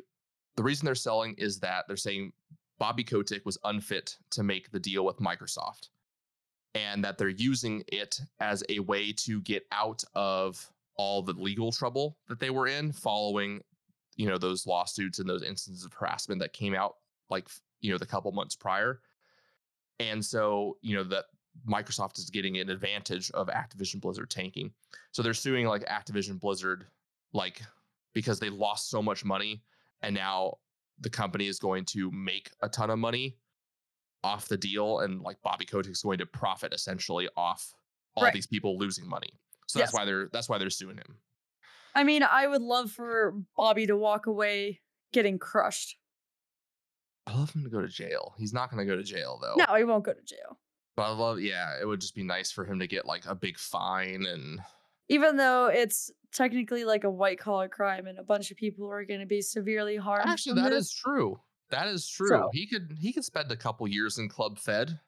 the 0.57 0.63
reason 0.63 0.87
they're 0.87 0.95
selling 0.95 1.35
is 1.39 1.61
that 1.61 1.85
they're 1.87 1.97
saying 1.97 2.33
Bobby 2.79 3.05
Kotick 3.05 3.45
was 3.45 3.59
unfit 3.65 4.17
to 4.31 4.43
make 4.43 4.71
the 4.71 4.81
deal 4.81 5.05
with 5.05 5.19
Microsoft, 5.19 5.89
and 6.75 7.05
that 7.05 7.19
they're 7.19 7.29
using 7.29 7.83
it 7.89 8.21
as 8.41 8.63
a 8.69 8.79
way 8.81 9.13
to 9.13 9.41
get 9.43 9.67
out 9.73 10.03
of 10.15 10.71
all 10.97 11.23
the 11.23 11.33
legal 11.33 11.71
trouble 11.71 12.17
that 12.29 12.41
they 12.41 12.51
were 12.51 12.67
in 12.67 12.91
following 12.93 13.61
you 14.17 14.27
know 14.27 14.37
those 14.37 14.67
lawsuits 14.67 15.21
and 15.21 15.29
those 15.29 15.43
instances 15.43 15.85
of 15.85 15.93
harassment 15.93 16.41
that 16.41 16.53
came 16.53 16.75
out 16.75 16.97
like 17.31 17.49
you 17.81 17.91
know 17.91 17.99
the 17.99 18.07
couple 18.07 18.31
months 18.33 18.57
prior. 18.57 19.01
And 20.01 20.25
so 20.25 20.77
you 20.83 20.95
know 20.95 21.05
that 21.05 21.27
microsoft 21.69 22.19
is 22.19 22.31
getting 22.31 22.59
an 22.59 22.69
advantage 22.69 23.31
of 23.33 23.49
activision 23.49 24.01
blizzard 24.01 24.31
tanking. 24.31 24.73
So 25.13 25.23
they're 25.23 25.35
suing 25.35 25.67
like 25.67 25.85
activision 25.87 26.39
blizzard 26.39 26.87
like 27.33 27.63
because 28.15 28.41
they 28.41 28.51
lost 28.51 28.91
so 28.91 29.03
much 29.03 29.25
money 29.25 29.63
and 30.03 30.15
now 30.15 30.55
the 31.01 31.11
company 31.11 31.47
is 31.47 31.59
going 31.59 31.85
to 31.85 32.11
make 32.11 32.51
a 32.63 32.69
ton 32.69 32.91
of 32.91 32.99
money 32.99 33.37
off 34.25 34.49
the 34.49 34.57
deal 34.57 35.01
and 35.01 35.21
like 35.23 35.37
bobby 35.43 35.65
kotick's 35.65 36.03
going 36.03 36.19
to 36.19 36.27
profit 36.27 36.73
essentially 36.75 37.29
off 37.37 37.73
all 38.17 38.25
Right. 38.25 38.33
these 38.35 38.47
people 38.49 38.77
losing 38.79 39.09
money 39.09 39.31
so 39.69 39.79
that's 39.79 39.93
why 39.93 40.05
they're 40.05 40.29
that's 40.33 40.49
why 40.49 40.59
they're 40.59 40.71
suing 40.71 40.97
him 40.97 41.19
I 41.95 42.05
mean, 42.05 42.23
I 42.23 42.47
would 42.47 42.63
love 42.63 42.93
for 42.93 43.35
Bobby 43.57 43.87
to 43.89 43.97
walk 43.97 44.27
away 44.27 44.81
getting 45.13 45.37
crushed. 45.37 45.97
I 47.27 47.35
love 47.37 47.51
him 47.51 47.65
to 47.65 47.71
go 47.71 47.81
to 47.81 47.89
jail. 47.89 48.35
He's 48.39 48.53
not 48.53 48.71
going 48.71 48.87
to 48.87 48.91
go 48.93 48.97
to 48.97 49.03
jail 49.03 49.41
though. 49.43 49.55
No, 49.57 49.75
he 49.75 49.83
won't 49.83 50.05
go 50.05 50.13
to 50.13 50.23
jail. 50.23 50.59
But 50.97 51.05
I 51.05 51.11
love, 51.11 51.41
yeah, 51.41 51.73
it 51.81 51.87
would 51.87 52.01
just 52.01 52.15
be 52.15 52.23
nice 52.23 52.53
for 52.53 52.65
him 52.65 52.79
to 52.79 52.87
get 52.87 53.05
like 53.05 53.25
a 53.27 53.35
big 53.35 53.59
fine 53.59 54.27
and 54.27 54.61
Even 55.09 55.39
though 55.39 55.67
it's 55.67 56.11
technically 56.33 56.85
like 56.85 57.05
a 57.05 57.11
white 57.11 57.39
collar 57.39 57.69
crime 57.69 58.07
and 58.07 58.19
a 58.19 58.23
bunch 58.23 58.51
of 58.51 58.57
people 58.57 58.91
are 58.91 59.05
going 59.05 59.21
to 59.21 59.27
be 59.27 59.41
severely 59.41 59.97
harmed. 59.97 60.29
actually 60.29 60.61
that 60.61 60.71
this. 60.71 60.87
is 60.87 60.93
true. 60.95 61.41
That 61.71 61.89
is 61.89 62.09
true. 62.09 62.29
So- 62.29 62.51
he 62.53 62.67
could 62.67 62.97
he 62.99 63.13
could 63.13 63.25
spend 63.25 63.51
a 63.53 63.57
couple 63.57 63.87
years 63.89 64.19
in 64.19 64.29
Club 64.29 64.59
Fed. 64.59 64.99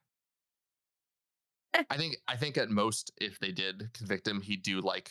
Eh. 1.75 1.85
I 1.91 1.97
think 1.97 2.17
I 2.29 2.37
think 2.37 2.59
at 2.59 2.71
most 2.71 3.13
if 3.19 3.39
they 3.39 3.53
did 3.53 3.91
convict 3.95 4.27
him, 4.27 4.41
he'd 4.41 4.63
do 4.63 4.81
like 4.81 5.11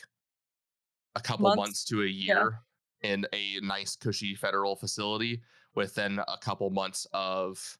a 1.16 1.20
couple 1.20 1.44
Months? 1.44 1.56
months 1.58 1.84
to 1.86 2.02
a 2.02 2.06
year 2.06 2.60
in 3.02 3.26
a 3.32 3.58
nice 3.60 3.96
cushy 3.96 4.34
federal 4.34 4.76
facility 4.76 5.40
with 5.74 5.94
then 5.94 6.18
a 6.28 6.36
couple 6.40 6.68
months 6.70 7.06
of 7.12 7.78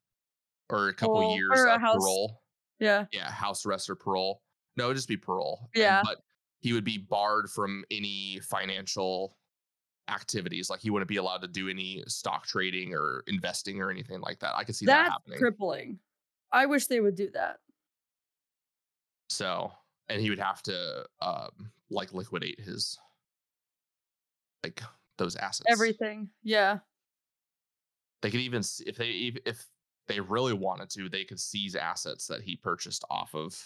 or 0.69 0.89
a 0.89 0.95
couple 0.95 1.17
Parole, 1.17 1.37
years 1.37 1.61
of 1.69 1.81
house- 1.81 1.97
parole. 1.99 2.43
Yeah. 2.79 3.05
yeah, 3.13 3.31
house 3.31 3.67
arrest 3.67 3.91
or 3.91 3.95
parole. 3.97 4.43
No, 4.77 4.85
it'd 4.87 4.97
just 4.97 5.09
be 5.09 5.17
parole. 5.17 5.69
and- 5.75 5.83
Yeah. 5.83 6.01
but 6.05 6.23
he 6.61 6.73
would 6.73 6.85
be 6.85 6.99
barred 6.99 7.51
from 7.51 7.85
any 7.91 8.41
financial 8.43 9.37
activities. 10.09 10.71
Like 10.71 10.81
he 10.81 10.91
wouldn't 10.91 11.09
be 11.09 11.17
allowed 11.17 11.43
to 11.43 11.49
do 11.49 11.69
any 11.69 12.03
stock 12.07 12.47
trading 12.47 12.95
or 12.95 13.25
investing 13.27 13.81
or 13.81 13.91
anything 13.91 14.21
like 14.21 14.39
that. 14.41 14.55
I 14.57 14.65
could 14.65 14.77
see 14.77 14.87
that 14.87 15.11
happening. 15.11 15.39
crippling. 15.39 15.99
I 16.53 16.67
wish 16.67 16.87
they 16.87 17.01
would 17.01 17.15
do 17.15 17.31
that. 17.33 17.59
so, 19.29 19.73
and 20.09 20.21
he 20.21 20.29
would 20.31 20.41
have 20.41 20.63
to 20.65 21.07
um 21.21 21.71
like 21.91 22.13
liquidate 22.13 22.61
his 22.61 22.99
like 24.65 24.83
those 25.19 25.37
assets. 25.37 25.67
Everything. 25.71 26.29
Yeah. 26.43 26.79
They 28.23 28.31
could 28.31 28.41
even 28.41 28.63
if 28.85 28.97
they 28.97 29.33
if 29.47 29.67
they 30.09 30.21
really 30.21 30.53
wanted 30.53 30.91
to, 30.91 31.09
they 31.09 31.25
could 31.25 31.41
seize 31.41 31.77
assets 31.77 32.27
that 32.27 32.43
he 32.43 32.57
purchased 32.57 33.05
off 33.11 33.35
of 33.35 33.57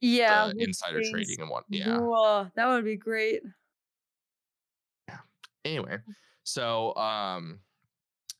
Yeah, 0.00 0.50
insider 0.56 0.98
things- 0.98 1.10
trading 1.10 1.40
and 1.40 1.50
what. 1.50 1.64
Yeah. 1.68 1.98
Whoa, 1.98 2.50
that 2.54 2.66
would 2.68 2.84
be 2.84 2.96
great. 2.96 3.42
yeah 5.08 5.18
Anyway, 5.64 5.98
so 6.44 6.94
um, 6.96 7.60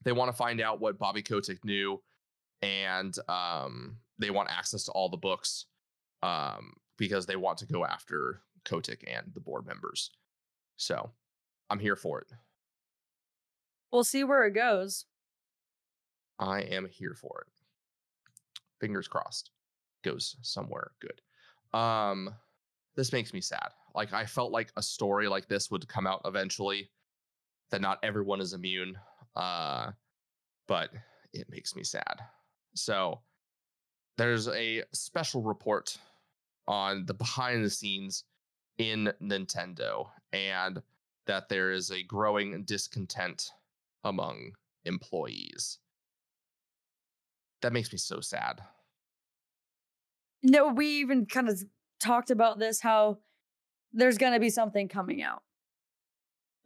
they 0.04 0.12
want 0.12 0.30
to 0.30 0.36
find 0.36 0.60
out 0.60 0.80
what 0.80 0.98
Bobby 0.98 1.22
Kotick 1.22 1.64
knew, 1.64 2.02
and 2.62 3.14
um, 3.28 3.98
they 4.18 4.30
want 4.30 4.50
access 4.50 4.84
to 4.84 4.92
all 4.92 5.08
the 5.10 5.16
books 5.18 5.66
um, 6.22 6.74
because 6.96 7.26
they 7.26 7.36
want 7.36 7.58
to 7.58 7.66
go 7.66 7.84
after 7.84 8.40
Kotick 8.64 9.04
and 9.06 9.26
the 9.34 9.40
board 9.40 9.66
members. 9.66 10.10
So 10.76 11.10
I'm 11.68 11.78
here 11.78 11.96
for 11.96 12.20
it. 12.20 12.32
We'll 13.92 14.04
see 14.04 14.24
where 14.24 14.46
it 14.46 14.52
goes. 14.52 15.04
I 16.38 16.60
am 16.60 16.88
here 16.88 17.14
for 17.14 17.44
it. 17.46 17.52
Fingers 18.80 19.08
crossed. 19.08 19.50
Goes 20.02 20.36
somewhere 20.40 20.92
good. 21.00 21.20
Um 21.72 22.34
this 22.96 23.12
makes 23.12 23.32
me 23.32 23.40
sad. 23.40 23.68
Like 23.94 24.12
I 24.12 24.26
felt 24.26 24.52
like 24.52 24.72
a 24.76 24.82
story 24.82 25.28
like 25.28 25.48
this 25.48 25.70
would 25.70 25.88
come 25.88 26.06
out 26.06 26.22
eventually 26.24 26.90
that 27.70 27.80
not 27.80 27.98
everyone 28.02 28.40
is 28.40 28.52
immune. 28.52 28.98
Uh 29.36 29.92
but 30.66 30.90
it 31.32 31.48
makes 31.50 31.74
me 31.74 31.84
sad. 31.84 32.20
So 32.74 33.20
there's 34.16 34.48
a 34.48 34.84
special 34.92 35.42
report 35.42 35.96
on 36.68 37.06
the 37.06 37.14
behind 37.14 37.64
the 37.64 37.70
scenes 37.70 38.24
in 38.78 39.12
Nintendo 39.22 40.08
and 40.32 40.82
that 41.26 41.48
there 41.48 41.72
is 41.72 41.90
a 41.90 42.02
growing 42.02 42.62
discontent 42.64 43.50
among 44.04 44.52
employees. 44.84 45.78
That 47.62 47.72
makes 47.72 47.92
me 47.92 47.98
so 47.98 48.20
sad. 48.20 48.60
No, 50.42 50.68
we 50.68 50.86
even 51.00 51.26
kind 51.26 51.48
of 51.48 51.62
talked 52.02 52.30
about 52.30 52.58
this 52.58 52.80
how 52.80 53.18
there's 53.92 54.18
going 54.18 54.32
to 54.32 54.40
be 54.40 54.50
something 54.50 54.88
coming 54.88 55.22
out. 55.22 55.42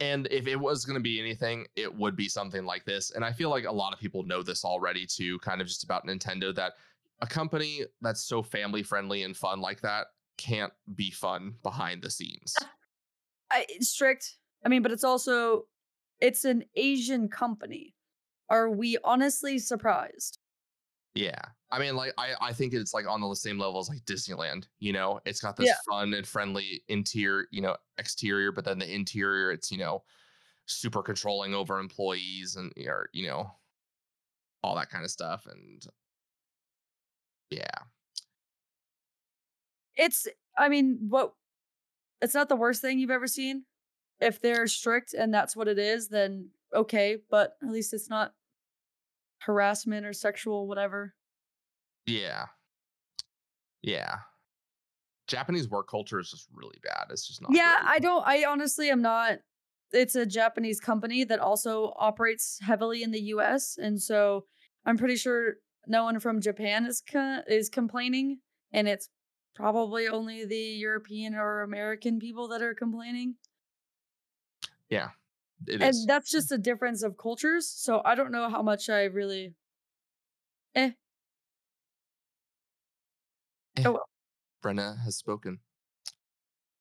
And 0.00 0.26
if 0.30 0.46
it 0.46 0.56
was 0.56 0.84
going 0.84 0.98
to 0.98 1.02
be 1.02 1.20
anything, 1.20 1.66
it 1.76 1.94
would 1.94 2.16
be 2.16 2.28
something 2.28 2.64
like 2.64 2.84
this. 2.84 3.12
And 3.12 3.24
I 3.24 3.32
feel 3.32 3.48
like 3.50 3.64
a 3.64 3.72
lot 3.72 3.92
of 3.92 4.00
people 4.00 4.24
know 4.24 4.42
this 4.42 4.64
already 4.64 5.06
too, 5.06 5.38
kind 5.38 5.60
of 5.60 5.66
just 5.66 5.84
about 5.84 6.06
Nintendo 6.06 6.54
that 6.54 6.72
a 7.20 7.26
company 7.26 7.82
that's 8.00 8.24
so 8.24 8.42
family 8.42 8.82
friendly 8.82 9.22
and 9.22 9.36
fun 9.36 9.60
like 9.60 9.80
that 9.82 10.06
can't 10.36 10.72
be 10.94 11.10
fun 11.10 11.54
behind 11.62 12.02
the 12.02 12.10
scenes. 12.10 12.54
Uh, 12.60 12.66
I, 13.50 13.66
it's 13.68 13.88
strict. 13.88 14.36
I 14.64 14.68
mean, 14.68 14.82
but 14.82 14.90
it's 14.90 15.04
also 15.04 15.64
it's 16.20 16.44
an 16.44 16.64
Asian 16.74 17.28
company. 17.28 17.94
Are 18.50 18.68
we 18.68 18.98
honestly 19.04 19.58
surprised? 19.58 20.38
Yeah. 21.14 21.40
I 21.74 21.78
mean, 21.80 21.96
like, 21.96 22.14
I, 22.18 22.34
I 22.40 22.52
think 22.52 22.72
it's 22.72 22.94
like 22.94 23.06
on 23.08 23.20
the 23.20 23.34
same 23.34 23.58
level 23.58 23.80
as 23.80 23.88
like 23.88 24.04
Disneyland, 24.04 24.68
you 24.78 24.92
know, 24.92 25.20
it's 25.26 25.40
got 25.40 25.56
this 25.56 25.68
Yeah. 25.68 25.76
fun 25.88 26.14
and 26.14 26.26
friendly 26.26 26.84
interior, 26.88 27.48
you 27.50 27.60
know, 27.60 27.76
exterior, 27.98 28.52
but 28.52 28.64
then 28.64 28.78
the 28.78 28.92
interior, 28.92 29.50
it's, 29.50 29.72
you 29.72 29.78
know, 29.78 30.04
super 30.66 31.02
controlling 31.02 31.54
over 31.54 31.78
employees 31.80 32.56
and, 32.56 32.72
or, 32.86 33.10
you 33.12 33.26
know, 33.28 33.50
all 34.62 34.74
that 34.76 34.90
kind 34.90 35.04
of 35.04 35.10
stuff. 35.10 35.46
And 35.46 35.86
yeah. 37.50 37.84
It's 39.96 40.26
I 40.56 40.68
mean, 40.68 40.98
what 41.08 41.34
it's 42.22 42.34
not 42.34 42.48
the 42.48 42.56
worst 42.56 42.80
thing 42.82 42.98
you've 42.98 43.10
ever 43.10 43.26
seen. 43.28 43.64
If 44.20 44.40
they're 44.40 44.66
strict 44.68 45.14
and 45.14 45.34
that's 45.34 45.56
what 45.56 45.68
it 45.68 45.78
is, 45.78 46.08
then 46.08 46.50
okay, 46.74 47.18
but 47.30 47.56
at 47.62 47.70
least 47.70 47.94
it's 47.94 48.10
not 48.10 48.34
harassment 49.38 50.06
or 50.06 50.12
sexual 50.12 50.66
whatever. 50.66 51.14
Yeah. 52.06 52.46
Yeah. 53.82 54.18
Japanese 55.26 55.68
work 55.68 55.88
culture 55.88 56.20
is 56.20 56.30
just 56.30 56.48
really 56.52 56.78
bad. 56.82 57.06
It's 57.10 57.26
just 57.26 57.40
not. 57.40 57.52
Yeah, 57.52 57.74
great. 57.78 57.90
I 57.90 57.98
don't 57.98 58.26
I 58.26 58.44
honestly 58.44 58.90
am 58.90 59.02
not 59.02 59.38
it's 59.92 60.16
a 60.16 60.26
Japanese 60.26 60.80
company 60.80 61.24
that 61.24 61.38
also 61.38 61.92
operates 61.96 62.58
heavily 62.60 63.02
in 63.02 63.10
the 63.10 63.20
US 63.20 63.78
and 63.78 64.00
so 64.00 64.46
I'm 64.84 64.98
pretty 64.98 65.16
sure 65.16 65.54
no 65.86 66.04
one 66.04 66.20
from 66.20 66.40
Japan 66.40 66.84
is 66.86 67.00
co- 67.00 67.42
is 67.46 67.68
complaining 67.70 68.40
and 68.72 68.86
it's 68.88 69.08
probably 69.54 70.08
only 70.08 70.44
the 70.44 70.56
European 70.56 71.34
or 71.34 71.62
American 71.62 72.18
people 72.18 72.48
that 72.48 72.60
are 72.60 72.74
complaining. 72.74 73.36
Yeah. 74.90 75.10
It 75.66 75.80
and 75.80 75.90
is. 75.90 76.06
that's 76.06 76.30
just 76.30 76.52
a 76.52 76.58
difference 76.58 77.02
of 77.02 77.16
cultures, 77.16 77.66
so 77.68 78.02
I 78.04 78.14
don't 78.14 78.32
know 78.32 78.50
how 78.50 78.62
much 78.62 78.90
I 78.90 79.04
really 79.04 79.54
eh 80.74 80.94
oh 83.78 83.92
well. 83.92 84.08
Brenna 84.62 85.02
has 85.04 85.16
spoken. 85.16 85.58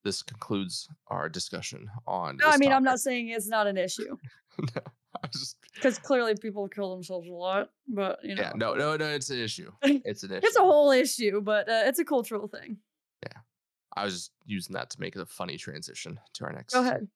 This 0.03 0.21
concludes 0.21 0.89
our 1.07 1.29
discussion 1.29 1.89
on. 2.07 2.37
No, 2.37 2.49
I 2.49 2.57
mean 2.57 2.71
I'm 2.71 2.83
not 2.83 2.99
saying 2.99 3.29
it's 3.29 3.47
not 3.47 3.67
an 3.67 3.77
issue 3.77 4.17
no, 4.59 4.81
I 5.15 5.27
was 5.27 5.39
just 5.39 5.57
cuz 5.81 5.97
clearly 5.97 6.35
people 6.35 6.67
kill 6.67 6.91
themselves 6.91 7.27
a 7.27 7.33
lot, 7.33 7.71
but 7.87 8.19
you 8.23 8.35
know. 8.35 8.43
yeah, 8.43 8.51
no, 8.55 8.73
no, 8.73 8.95
no. 8.95 9.07
It's 9.07 9.29
an 9.29 9.39
issue. 9.39 9.71
It's 9.81 10.23
an 10.23 10.31
issue. 10.31 10.45
It's 10.45 10.57
a 10.57 10.61
whole 10.61 10.91
issue, 10.91 11.41
but 11.41 11.69
uh, 11.69 11.83
it's 11.85 11.99
a 11.99 12.05
cultural 12.05 12.47
thing. 12.47 12.77
Yeah, 13.23 13.39
I 13.95 14.03
was 14.03 14.13
just 14.13 14.31
using 14.45 14.73
that 14.73 14.89
to 14.91 14.99
make 14.99 15.15
a 15.15 15.25
funny 15.25 15.57
transition 15.57 16.19
to 16.33 16.45
our 16.45 16.53
next. 16.53 16.73
Go 16.73 16.81
ahead, 16.81 17.07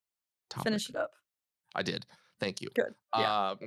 Topic. 0.49 0.63
finish 0.63 0.89
it 0.89 0.95
up. 0.95 1.11
I 1.75 1.83
did. 1.83 2.05
Thank 2.39 2.61
you. 2.61 2.69
Good. 2.73 2.93
Yeah. 3.15 3.49
Um, 3.51 3.57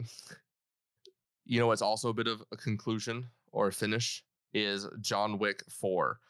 you 1.44 1.60
know 1.60 1.66
what's 1.66 1.82
also 1.82 2.08
a 2.08 2.14
bit 2.14 2.26
of 2.26 2.42
a 2.52 2.56
conclusion 2.56 3.28
or 3.52 3.68
a 3.68 3.72
finish 3.72 4.24
is 4.52 4.88
John 5.00 5.38
Wick 5.38 5.62
Four. 5.70 6.20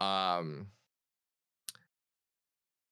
Um, 0.00 0.68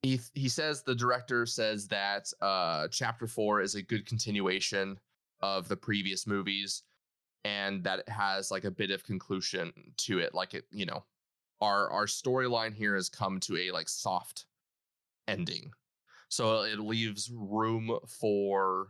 he 0.03 0.21
he 0.35 0.49
says 0.49 0.83
the 0.83 0.95
director 0.95 1.47
says 1.47 1.89
that 1.89 2.33
uh, 2.41 2.89
Chapter 2.89 3.27
Four 3.27 3.61
is 3.61 3.75
a 3.75 3.83
good 3.83 4.07
continuation 4.07 4.99
of 5.41 5.69
the 5.69 5.77
previous 5.77 6.27
movies, 6.27 6.83
and 7.45 7.83
that 7.85 8.01
it 8.01 8.09
has 8.09 8.51
like 8.51 8.65
a 8.65 8.71
bit 8.71 8.91
of 8.91 9.05
conclusion 9.05 9.73
to 9.99 10.19
it. 10.19 10.35
Like 10.35 10.55
it, 10.55 10.65
you 10.71 10.87
know, 10.87 11.05
our 11.61 11.91
our 11.91 12.07
storyline 12.07 12.75
here 12.75 12.95
has 12.95 13.09
come 13.09 13.41
to 13.41 13.57
a 13.57 13.73
like 13.73 13.89
soft 13.89 14.47
ending, 15.29 15.71
so 16.29 16.63
it 16.63 16.79
leaves 16.79 17.31
room 17.35 17.99
for 18.07 18.89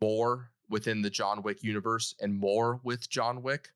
more 0.00 0.50
within 0.68 1.02
the 1.02 1.10
John 1.10 1.42
Wick 1.42 1.62
universe 1.62 2.14
and 2.20 2.34
more 2.34 2.80
with 2.82 3.08
John 3.08 3.42
Wick, 3.42 3.68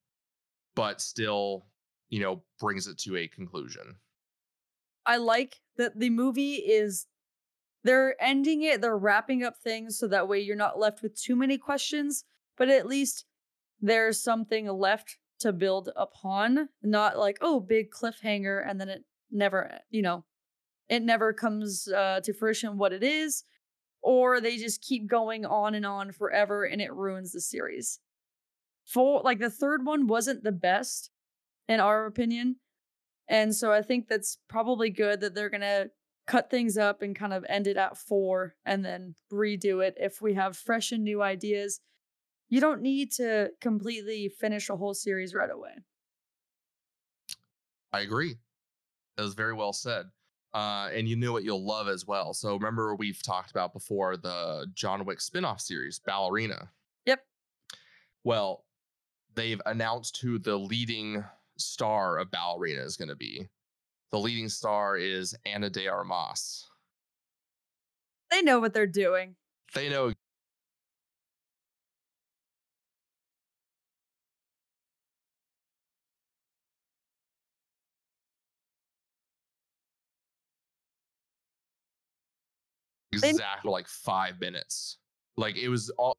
but 0.81 0.99
still, 0.99 1.67
you 2.09 2.21
know, 2.21 2.43
brings 2.59 2.87
it 2.87 2.97
to 2.97 3.15
a 3.15 3.29
conclusion. 3.29 3.97
I 5.05 5.19
like 5.19 5.57
that 5.77 5.99
the 6.01 6.09
movie 6.09 6.55
is 6.55 7.07
they're 7.85 8.17
ending 8.19 8.63
it, 8.63 8.81
they're 8.81 8.97
wrapping 8.97 9.45
up 9.45 9.57
things 9.63 9.99
so 9.99 10.09
that 10.09 10.27
way 10.27 10.41
you're 10.41 10.57
not 10.57 10.79
left 10.79 11.03
with 11.03 11.21
too 11.21 11.37
many 11.37 11.59
questions, 11.59 12.25
but 12.57 12.71
at 12.71 12.87
least 12.87 13.27
there's 13.79 14.23
something 14.23 14.69
left 14.69 15.19
to 15.41 15.53
build 15.53 15.91
upon, 15.97 16.71
not 16.83 17.19
like, 17.19 17.37
oh, 17.43 17.61
big 17.61 17.91
cliffhanger 17.91 18.67
and 18.67 18.81
then 18.81 18.89
it 18.89 19.05
never, 19.31 19.81
you 19.91 20.01
know, 20.01 20.25
it 20.89 21.03
never 21.03 21.35
comes 21.35 21.89
uh, 21.89 22.21
to 22.25 22.33
fruition 22.33 22.79
what 22.79 22.95
it 22.95 23.03
is, 23.03 23.45
or 24.01 24.41
they 24.41 24.57
just 24.57 24.81
keep 24.81 25.11
going 25.11 25.45
on 25.45 25.75
and 25.75 25.85
on 25.85 26.11
forever 26.11 26.65
and 26.65 26.81
it 26.81 26.95
ruins 26.95 27.33
the 27.33 27.41
series. 27.43 28.01
For 28.87 29.23
like 29.23 29.39
the 29.39 29.51
third 29.51 29.85
one 29.85 30.07
wasn't 30.07 30.43
the 30.43 30.53
best 30.53 31.11
in 31.69 31.81
our 31.81 32.07
opinion. 32.07 32.57
And 33.29 33.55
so 33.55 33.73
I 33.73 33.83
think 33.83 34.09
that's 34.09 34.39
probably 34.49 34.91
good 34.91 35.21
that 35.21 35.35
they're 35.35 35.51
going 35.51 35.61
to 35.61 35.91
cut 36.27 36.51
things 36.51 36.77
up 36.77 37.03
and 37.03 37.15
kind 37.15 37.33
of 37.33 37.45
end 37.49 37.67
it 37.67 37.77
at 37.77 37.97
four 37.97 38.55
and 38.65 38.85
then 38.85 39.15
redo 39.33 39.85
it 39.85 39.97
if 39.99 40.21
we 40.21 40.35
have 40.35 40.57
fresh 40.57 40.93
and 40.93 41.05
new 41.05 41.23
ideas. 41.23 41.81
You 42.49 42.61
don't 42.61 42.83
need 42.83 43.13
to 43.13 43.51
completely 43.61 44.29
finish 44.29 44.69
a 44.69 44.77
whole 44.77 44.95
series 44.95 45.35
right 45.35 45.51
away. 45.51 45.71
I 47.93 48.01
agree. 48.01 48.37
That 49.17 49.23
was 49.23 49.35
very 49.35 49.55
well 49.55 49.73
said. 49.73 50.07
Uh, 50.53 50.89
and 50.93 51.09
you 51.09 51.15
knew 51.15 51.33
what 51.33 51.45
you'll 51.45 51.65
love 51.65 51.87
as 51.87 52.07
well. 52.07 52.35
So 52.35 52.55
remember 52.55 52.97
we've 52.97 53.23
talked 53.23 53.53
about 53.53 53.73
before 53.73 54.17
the 54.17 54.67
John 54.75 55.05
Wick 55.05 55.21
spin-off 55.21 55.61
series, 55.61 56.01
Ballerina. 56.01 56.71
Yep. 57.07 57.21
Well, 58.25 58.65
they've 59.35 59.61
announced 59.67 60.19
who 60.19 60.39
the 60.39 60.57
leading 60.57 61.25
star 61.59 62.19
of 62.19 62.31
Ballerina 62.31 62.83
is 62.83 62.97
going 62.97 63.09
to 63.09 63.17
be. 63.17 63.49
The 64.11 64.19
leading 64.19 64.49
star 64.49 64.97
is 64.97 65.37
Ana 65.47 65.71
de 65.71 65.89
Armas. 65.89 66.67
They 68.31 68.43
know 68.43 68.61
what 68.61 68.75
they're 68.75 68.87
doing. 68.87 69.37
They 69.75 69.89
know 69.89 70.13
exactly 83.13 83.71
like 83.71 83.89
five 83.89 84.41
minutes. 84.41 84.99
Like 85.37 85.57
it 85.57 85.69
was 85.69 85.91
all 85.91 86.17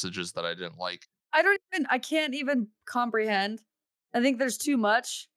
messages 0.00 0.32
that 0.32 0.44
I 0.44 0.54
didn't 0.54 0.78
like. 0.78 1.06
I 1.32 1.42
don't 1.42 1.60
even 1.72 1.86
I 1.90 1.98
can't 1.98 2.34
even 2.34 2.68
comprehend. 2.86 3.62
I 4.14 4.20
think 4.20 4.38
there's 4.38 4.58
too 4.58 4.76
much. 4.76 5.28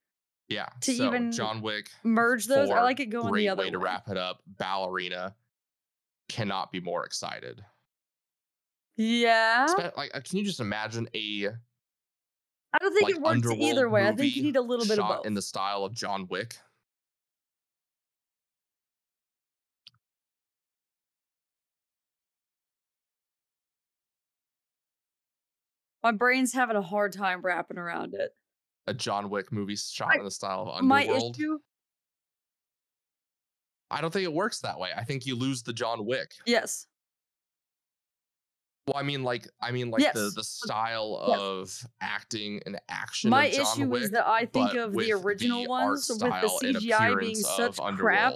Yeah. 0.49 0.67
To 0.81 0.93
so 0.93 1.07
even 1.07 1.31
John 1.31 1.61
Wick. 1.61 1.89
Merge 2.03 2.45
those. 2.45 2.69
I 2.69 2.81
like 2.81 2.99
it 2.99 3.07
going 3.07 3.31
great 3.31 3.43
the 3.43 3.49
other 3.49 3.63
way 3.63 3.69
to 3.69 3.77
wrap 3.77 4.09
it 4.09 4.17
up. 4.17 4.41
Ballerina. 4.47 5.35
Cannot 6.29 6.71
be 6.71 6.79
more 6.79 7.05
excited. 7.05 7.63
Yeah. 8.95 9.67
Like, 9.97 10.11
uh, 10.13 10.21
can 10.21 10.37
you 10.37 10.45
just 10.45 10.59
imagine 10.59 11.07
a 11.13 11.47
I 11.47 12.77
don't 12.79 12.93
think 12.93 13.03
like 13.03 13.15
it 13.15 13.21
works 13.21 13.47
either 13.59 13.89
way. 13.89 14.07
I 14.07 14.13
think 14.13 14.35
you 14.35 14.43
need 14.43 14.55
a 14.55 14.61
little 14.61 14.85
bit 14.85 14.97
of 14.97 15.07
both. 15.07 15.25
in 15.25 15.35
the 15.35 15.41
style 15.41 15.83
of 15.83 15.93
John 15.93 16.27
Wick? 16.29 16.57
My 26.03 26.11
brain's 26.11 26.53
having 26.53 26.75
a 26.75 26.81
hard 26.81 27.13
time 27.13 27.41
wrapping 27.41 27.77
around 27.77 28.13
it. 28.13 28.31
A 28.87 28.93
John 28.93 29.29
Wick 29.29 29.51
movie 29.51 29.77
shot 29.77 30.11
I- 30.13 30.17
in 30.19 30.25
the 30.25 30.31
style 30.31 30.69
of 30.69 30.83
My 30.83 31.01
Underworld? 31.01 31.37
issue, 31.37 31.59
I 33.89 34.01
don't 34.01 34.11
think 34.11 34.25
it 34.25 34.33
works 34.33 34.59
that 34.61 34.79
way. 34.79 34.89
I 34.95 35.03
think 35.03 35.25
you 35.25 35.35
lose 35.35 35.63
the 35.63 35.73
John 35.73 36.05
Wick. 36.05 36.31
yes. 36.45 36.87
Well, 38.85 38.97
I 38.97 39.03
mean, 39.03 39.23
like, 39.23 39.47
I 39.61 39.71
mean, 39.71 39.91
like 39.91 40.11
the 40.13 40.23
Yes, 40.25 40.33
the 40.35 40.43
style 40.43 41.23
yes. 41.29 41.39
of 41.39 41.87
acting 42.01 42.61
and 42.65 42.77
action. 42.89 43.29
My 43.29 43.45
issue 43.45 43.87
Wick, 43.87 44.03
is 44.03 44.11
that 44.11 44.27
I 44.27 44.45
think 44.45 44.73
of 44.73 44.91
the 44.93 45.13
original 45.13 45.71
art 45.71 45.85
ones 45.91 46.09
with 46.09 46.19
the 46.19 46.49
CGI 46.61 47.17
being 47.17 47.35
such 47.35 47.77
crap 47.95 48.33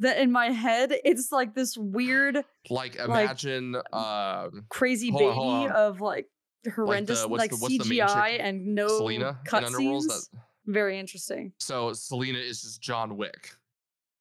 that 0.00 0.18
in 0.18 0.30
my 0.30 0.50
head 0.50 0.92
it's 1.02 1.32
like 1.32 1.54
this 1.54 1.78
weird 1.78 2.44
Like, 2.68 2.96
imagine, 2.96 3.76
um, 3.90 4.66
crazy 4.68 5.08
Hold 5.08 5.22
on, 5.22 5.28
baby 5.28 5.34
hold 5.34 5.70
on. 5.70 5.72
of 5.72 6.00
like 6.02 6.26
horrendous 6.66 7.24
like 7.26 7.50
the- 7.50 7.56
what's 7.56 7.78
the 7.78 7.84
CGI 7.84 8.38
and 8.40 8.74
no 8.74 8.88
Selena 8.88 9.38
cutscenes. 9.46 10.06
That, 10.06 10.26
Very 10.66 10.98
interesting. 10.98 11.52
so 11.58 11.92
Selena 11.92 12.38
is 12.38 12.62
just 12.62 12.80
John 12.82 13.16
Wick. 13.16 13.52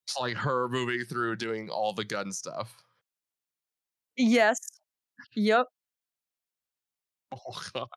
It's 0.08 0.18
like 0.20 0.36
her 0.38 0.70
moving 0.70 1.04
through 1.06 1.36
doing 1.38 1.70
all 1.70 1.94
the 1.94 2.04
gun 2.06 2.32
stuff. 2.32 2.76
Yes. 4.18 4.60
Yep. 5.36 5.66
Oh 7.34 7.62
god. 7.74 7.88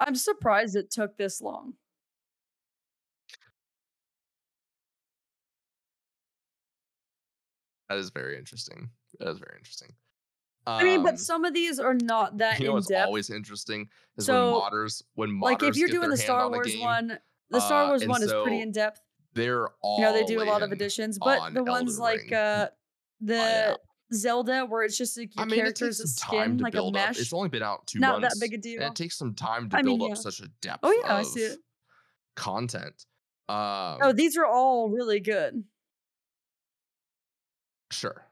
I'm 0.00 0.14
surprised 0.14 0.76
it 0.76 0.90
took 0.90 1.16
this 1.16 1.40
long. 1.40 1.74
That 7.88 7.98
is 7.98 8.10
very 8.10 8.38
interesting. 8.38 8.90
That 9.20 9.28
is 9.30 9.38
very 9.38 9.56
interesting. 9.58 9.92
I 10.66 10.82
mean, 10.82 11.02
but 11.02 11.10
Um, 11.10 11.16
some 11.18 11.44
of 11.44 11.52
these 11.52 11.78
are 11.78 11.92
not 11.94 12.38
that 12.38 12.58
you 12.58 12.68
know 12.68 12.80
depth. 12.80 13.06
always 13.06 13.28
interesting 13.30 13.88
is 14.16 14.24
So, 14.26 14.52
when 14.52 14.62
modders 14.62 15.02
when 15.14 15.30
modders 15.30 15.42
Like 15.42 15.62
if 15.62 15.76
you're 15.76 15.88
doing 15.88 16.08
the 16.10 16.16
Star 16.16 16.44
on 16.46 16.52
Wars 16.52 16.68
game, 16.68 16.80
one, 16.80 17.18
the 17.50 17.60
Star 17.60 17.84
uh, 17.84 17.88
Wars 17.88 18.02
and 18.02 18.10
one 18.10 18.22
is 18.22 18.32
pretty 18.32 18.60
in 18.62 18.72
depth. 18.72 19.00
they're 19.34 19.68
all 19.82 19.98
You 19.98 20.04
know, 20.04 20.12
they 20.14 20.24
do 20.24 20.40
a 20.42 20.44
lot 20.44 20.62
of 20.62 20.72
additions, 20.72 21.18
but 21.18 21.38
on 21.38 21.54
the 21.54 21.62
ones 21.64 21.98
Elden 21.98 22.02
like 22.02 22.20
Ring. 22.30 22.34
uh 22.34 22.68
the 23.20 23.34
yeah. 23.34 23.74
Zelda 24.12 24.64
where 24.66 24.84
it's 24.84 24.96
just 24.96 25.18
like 25.18 25.34
your 25.36 25.42
I 25.42 25.46
mean, 25.46 25.58
it 25.58 25.62
character's 25.62 25.98
takes 25.98 26.10
a 26.10 26.14
some 26.14 26.30
time 26.30 26.44
skin, 26.46 26.58
to 26.58 26.64
like 26.64 26.74
a 26.74 26.76
build 26.76 26.96
up. 26.96 27.10
It's 27.10 27.32
only 27.34 27.48
been 27.50 27.62
out 27.62 27.86
two 27.86 27.98
not 27.98 28.20
months. 28.20 28.34
that 28.38 28.40
big 28.40 28.52
a 28.52 28.54
and 28.54 28.62
deal. 28.62 28.82
it 28.82 28.94
takes 28.94 29.18
some 29.18 29.34
time 29.34 29.68
to 29.70 29.76
I 29.76 29.82
build 29.82 30.00
mean, 30.00 30.12
up 30.12 30.16
yeah. 30.16 30.22
such 30.22 30.40
a 30.40 30.48
depth 30.62 30.80
Oh 30.82 30.92
yeah, 31.04 31.16
I 31.16 31.22
see 31.24 31.40
it. 31.40 31.58
content. 32.36 33.04
Um, 33.50 33.98
Oh, 34.00 34.12
these 34.14 34.36
are 34.38 34.46
all 34.46 34.88
really 34.88 35.20
good. 35.20 35.64
sure. 37.90 38.23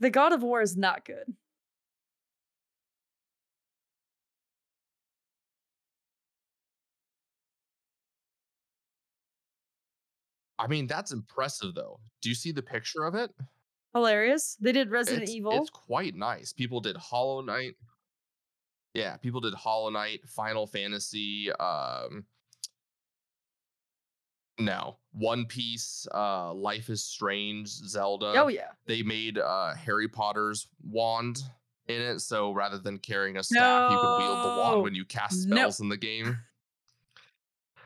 The 0.00 0.10
God 0.10 0.32
of 0.32 0.42
War 0.42 0.62
is 0.62 0.76
not 0.76 1.04
good. 1.04 1.34
I 10.58 10.66
mean, 10.66 10.86
that's 10.86 11.12
impressive 11.12 11.74
though. 11.74 12.00
Do 12.20 12.28
you 12.28 12.34
see 12.34 12.52
the 12.52 12.62
picture 12.62 13.04
of 13.04 13.14
it? 13.14 13.30
Hilarious. 13.94 14.56
They 14.60 14.72
did 14.72 14.90
Resident 14.90 15.22
it's, 15.22 15.32
Evil. 15.32 15.52
It's 15.52 15.70
quite 15.70 16.14
nice. 16.14 16.52
People 16.52 16.80
did 16.80 16.96
Hollow 16.96 17.40
Knight. 17.40 17.76
Yeah, 18.94 19.16
people 19.16 19.40
did 19.40 19.54
Hollow 19.54 19.90
Knight, 19.90 20.20
Final 20.28 20.66
Fantasy, 20.66 21.50
um 21.52 22.24
no, 24.60 24.96
One 25.12 25.46
Piece, 25.46 26.06
uh 26.14 26.52
Life 26.54 26.88
is 26.90 27.02
Strange, 27.04 27.68
Zelda. 27.68 28.34
oh 28.36 28.48
yeah. 28.48 28.68
They 28.86 29.02
made 29.02 29.38
uh 29.38 29.74
Harry 29.74 30.08
Potter's 30.08 30.68
wand 30.88 31.42
in 31.88 32.00
it, 32.00 32.20
so 32.20 32.52
rather 32.52 32.78
than 32.78 32.98
carrying 32.98 33.36
a 33.38 33.42
staff, 33.42 33.90
you 33.90 33.98
can 33.98 34.16
wield 34.16 34.38
the 34.42 34.60
wand 34.60 34.82
when 34.82 34.94
you 34.94 35.04
cast 35.04 35.48
No. 35.48 35.56
spells 35.56 35.80
in 35.80 35.88
the 35.88 35.96
game. 35.96 36.36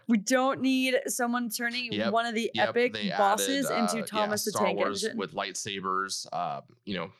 We 0.07 0.19
don't 0.19 0.61
need 0.61 0.97
someone 1.07 1.49
turning 1.49 1.91
Yep, 1.91 2.13
one 2.13 2.27
of 2.27 2.35
the 2.35 2.51
Yep, 2.53 2.69
epic 2.69 2.93
bosses 3.17 3.65
added, 3.71 3.79
into 3.79 3.95
uh, 3.95 3.99
yeah, 4.01 4.05
Thomas 4.05 4.45
the 4.45 4.51
Star 4.51 4.67
Tank 4.67 4.77
Wars 4.79 5.03
Engine. 5.05 5.17
with 5.19 5.33
lightsabers, 5.33 6.27
uh, 6.31 6.61
you 6.85 6.95
know, 6.95 7.11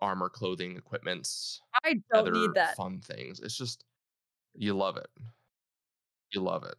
armor, 0.00 0.28
clothing, 0.28 0.76
equipments, 0.76 1.60
I 1.84 1.94
don't 1.94 2.02
other 2.14 2.32
need 2.32 2.54
that. 2.54 2.74
fun 2.74 3.00
things. 3.00 3.38
It's 3.38 3.56
just 3.56 3.84
you 4.56 4.74
love 4.74 4.96
it. 4.96 5.06
You 6.32 6.40
love 6.40 6.64
it. 6.64 6.74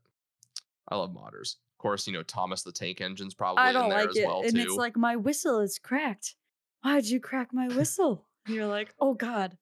I 0.89 0.97
love 0.97 1.11
modders. 1.11 1.55
Of 1.83 1.89
course, 1.89 2.07
you 2.07 2.13
know 2.13 2.23
Thomas 2.23 2.63
the 2.63 2.71
Tank 2.71 3.01
Engine's 3.01 3.33
probably 3.33 3.61
I 3.61 3.73
don't 3.73 3.89
there 3.89 3.97
like 3.99 4.09
as 4.11 4.15
it. 4.15 4.25
well 4.25 4.41
and 4.41 4.55
too. 4.55 4.61
it's 4.61 4.75
like 4.75 4.95
my 4.95 5.17
whistle 5.17 5.59
is 5.59 5.79
cracked. 5.79 6.35
Why'd 6.81 7.03
you 7.03 7.19
crack 7.19 7.49
my 7.51 7.67
whistle? 7.75 8.25
And 8.45 8.55
you're 8.55 8.67
like, 8.67 8.93
oh 9.01 9.15
god. 9.15 9.57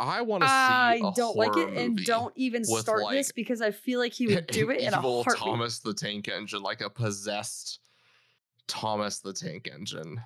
I 0.00 0.22
want 0.22 0.42
to 0.42 0.48
see. 0.48 0.52
I 0.52 1.00
don't 1.14 1.36
like 1.36 1.56
it 1.56 1.78
and 1.78 1.96
don't 2.04 2.32
even 2.34 2.64
start 2.64 3.04
this 3.10 3.30
because 3.30 3.62
I 3.62 3.70
feel 3.70 4.00
like 4.00 4.12
he 4.12 4.26
would 4.26 4.48
do 4.48 4.70
it 4.72 4.80
in 4.80 4.92
a 4.92 5.00
heartbeat. 5.00 5.36
Thomas 5.36 5.78
the 5.78 5.94
Tank 5.94 6.28
Engine, 6.28 6.60
like 6.60 6.80
a 6.80 6.90
possessed 6.90 7.78
Thomas 8.66 9.20
the 9.20 9.32
Tank 9.32 9.70
Engine. 9.72 10.20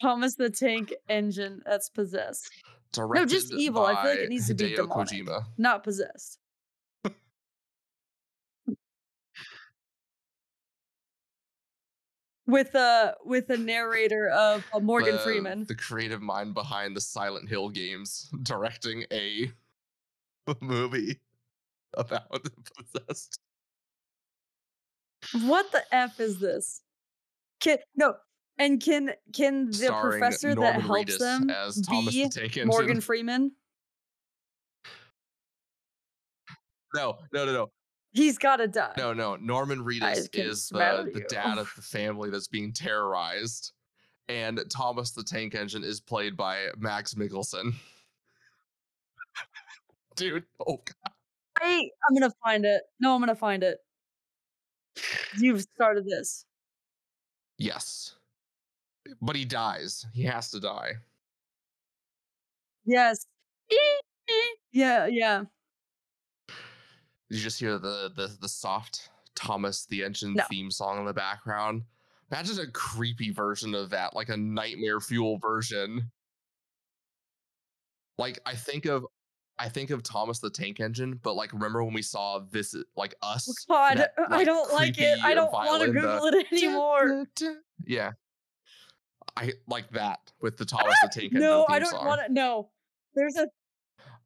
Thomas 0.00 0.34
the 0.34 0.50
Tank 0.50 0.94
Engine 1.08 1.62
that's 1.66 1.88
possessed. 1.88 2.50
Directed 2.92 3.20
no, 3.20 3.26
just 3.26 3.52
evil. 3.52 3.84
I 3.84 4.02
feel 4.02 4.10
like 4.10 4.18
it 4.20 4.28
needs 4.28 4.48
to 4.48 4.54
be 4.54 4.74
demonic. 4.74 5.08
Kojima. 5.08 5.44
Not 5.58 5.84
possessed. 5.84 6.38
with 12.50 12.74
a 12.74 13.14
with 13.24 13.48
a 13.50 13.56
narrator 13.56 14.28
of 14.28 14.66
uh, 14.74 14.80
Morgan 14.80 15.12
the, 15.12 15.18
Freeman. 15.20 15.64
the 15.64 15.74
creative 15.74 16.20
mind 16.20 16.52
behind 16.52 16.96
the 16.96 17.00
Silent 17.00 17.48
Hill 17.48 17.68
games, 17.68 18.30
directing 18.42 19.04
a 19.12 19.52
movie 20.60 21.20
about 21.94 22.42
the 22.42 22.50
possessed. 22.76 23.38
What 25.42 25.70
the 25.70 25.82
f 25.92 26.18
is 26.18 26.40
this? 26.40 26.82
Can 27.60 27.78
no, 27.94 28.14
and 28.60 28.80
can 28.80 29.10
can 29.34 29.66
the 29.66 29.72
starring 29.72 30.20
professor 30.20 30.54
Norman 30.54 30.74
that 30.74 30.82
helps 30.82 31.14
Reedus 31.14 31.18
them 31.18 31.50
as 31.50 31.80
Thomas 31.80 32.14
be 32.14 32.28
the 32.28 32.64
Morgan 32.66 33.00
Freeman? 33.00 33.52
no, 36.94 37.18
no, 37.32 37.46
no, 37.46 37.52
no, 37.52 37.70
He's 38.12 38.38
got 38.38 38.56
to 38.56 38.68
die. 38.68 38.92
no, 38.96 39.12
no. 39.12 39.36
Norman 39.36 39.80
Reedus 39.80 40.28
is 40.34 40.68
the, 40.68 41.10
the 41.12 41.24
dad 41.28 41.58
of 41.58 41.72
the 41.74 41.82
family 41.82 42.30
that's 42.30 42.48
being 42.48 42.72
terrorized, 42.72 43.72
and 44.28 44.60
Thomas 44.68 45.12
the 45.12 45.24
Tank 45.24 45.54
Engine 45.54 45.84
is 45.84 46.00
played 46.00 46.36
by 46.36 46.66
Mads 46.76 47.14
Mikkelsen. 47.14 47.74
Dude, 50.16 50.44
oh 50.66 50.82
god. 50.84 51.12
I, 51.62 51.88
I'm 52.08 52.14
gonna 52.14 52.32
find 52.44 52.64
it. 52.64 52.82
No, 53.00 53.14
I'm 53.14 53.20
gonna 53.20 53.34
find 53.34 53.62
it. 53.62 53.78
You've 55.38 55.62
started 55.62 56.04
this. 56.04 56.44
yes, 57.58 58.16
but 59.20 59.36
he 59.36 59.44
dies. 59.44 60.06
He 60.12 60.22
has 60.24 60.50
to 60.50 60.60
die. 60.60 60.92
Yes. 62.84 63.26
Yeah, 64.72 65.06
yeah. 65.06 65.42
Did 66.46 66.54
you 67.38 67.38
just 67.40 67.58
hear 67.58 67.72
the 67.78 68.12
the 68.14 68.36
the 68.40 68.48
soft 68.48 69.10
Thomas 69.34 69.84
the 69.86 70.04
Engine 70.04 70.34
No. 70.34 70.44
theme 70.48 70.70
song 70.70 71.00
in 71.00 71.06
the 71.06 71.12
background? 71.12 71.82
Imagine 72.30 72.60
a 72.60 72.70
creepy 72.70 73.32
version 73.32 73.74
of 73.74 73.90
that, 73.90 74.14
like 74.14 74.28
a 74.28 74.36
nightmare 74.36 75.00
fuel 75.00 75.38
version. 75.38 76.12
Like 78.18 78.38
I 78.46 78.54
think 78.54 78.86
of 78.86 79.04
I 79.58 79.68
think 79.68 79.90
of 79.90 80.04
Thomas 80.04 80.38
the 80.38 80.50
Tank 80.50 80.78
Engine, 80.78 81.18
but 81.20 81.34
like 81.34 81.52
remember 81.52 81.82
when 81.82 81.92
we 81.94 82.02
saw 82.02 82.38
this 82.38 82.76
like 82.96 83.16
us? 83.22 83.52
God, 83.68 83.98
that, 83.98 84.12
I 84.30 84.44
don't 84.44 84.72
like 84.72 85.00
it. 85.00 85.18
I 85.24 85.34
don't 85.34 85.52
want 85.52 85.66
to 85.82 85.92
violin, 85.92 85.94
the 85.94 86.00
Google 86.00 86.26
it 86.40 86.46
anymore. 86.52 87.26
Yeah. 87.84 88.12
I 89.36 89.52
like 89.68 89.90
that 89.90 90.32
with 90.40 90.56
the 90.56 90.64
Thomas 90.64 90.94
the 91.02 91.08
Tank 91.08 91.32
No, 91.32 91.66
I 91.68 91.78
don't 91.78 92.04
want 92.04 92.20
to. 92.26 92.32
No, 92.32 92.68
there's 93.14 93.36
a 93.36 93.46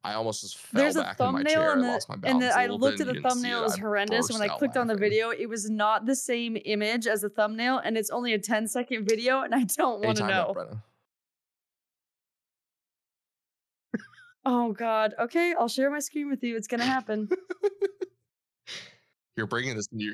I 0.03 0.13
almost 0.13 0.41
just 0.41 0.57
fell 0.59 0.81
There's 0.83 0.95
a 0.97 1.01
back 1.01 1.19
in 1.19 1.31
my 1.33 1.43
chair. 1.43 1.71
and 1.71 1.81
I 1.83 1.87
the 1.87 1.91
lost 1.93 2.09
my 2.09 2.13
and 2.15 2.21
balance. 2.21 2.43
the, 2.43 2.49
a 2.51 2.63
I 2.63 2.67
looked 2.67 2.99
at 3.01 3.07
and 3.07 3.17
the 3.17 3.21
thumbnail 3.21 3.59
it. 3.59 3.63
was 3.63 3.73
I 3.75 3.79
horrendous. 3.79 4.31
When 4.31 4.41
I 4.41 4.47
clicked 4.49 4.77
on 4.77 4.85
the 4.85 4.95
video, 4.95 5.31
it 5.31 5.47
was 5.49 5.67
not 5.67 6.05
the 6.05 6.15
same 6.15 6.57
image 6.65 7.07
as 7.07 7.21
the 7.21 7.29
thumbnail, 7.29 7.79
and 7.79 7.97
it's 7.97 8.11
only 8.11 8.33
a 8.33 8.39
10 8.39 8.67
second 8.67 9.09
video, 9.09 9.41
and 9.41 9.55
I 9.55 9.63
don't 9.63 10.03
want 10.03 10.17
to 10.17 10.25
up, 10.25 10.55
know. 10.55 10.79
Oh 14.45 14.73
God. 14.73 15.15
Okay, 15.19 15.55
I'll 15.59 15.67
share 15.67 15.89
my 15.89 15.97
screen 15.99 16.29
with 16.29 16.43
you. 16.43 16.55
It's 16.55 16.67
gonna 16.67 16.85
happen. 16.85 17.27
You're 19.35 19.47
bringing 19.47 19.75
this 19.75 19.87
your. 19.91 20.13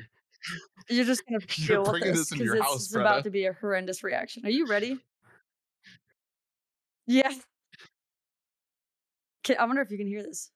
You're 0.88 1.04
just 1.04 1.22
gonna 1.26 1.40
deal 1.46 1.84
with 1.84 2.02
this 2.02 2.30
because 2.30 2.52
this 2.52 2.60
house, 2.60 2.86
is 2.88 2.94
about 2.96 3.24
to 3.24 3.30
be 3.30 3.46
a 3.46 3.52
horrendous 3.52 4.02
reaction. 4.02 4.44
Are 4.46 4.50
you 4.50 4.66
ready? 4.66 4.98
Yeah. 7.06 7.32
Okay, 9.44 9.56
I 9.56 9.64
wonder 9.64 9.82
if 9.82 9.90
you 9.90 9.98
can 9.98 10.06
hear 10.06 10.22
this. 10.22 10.50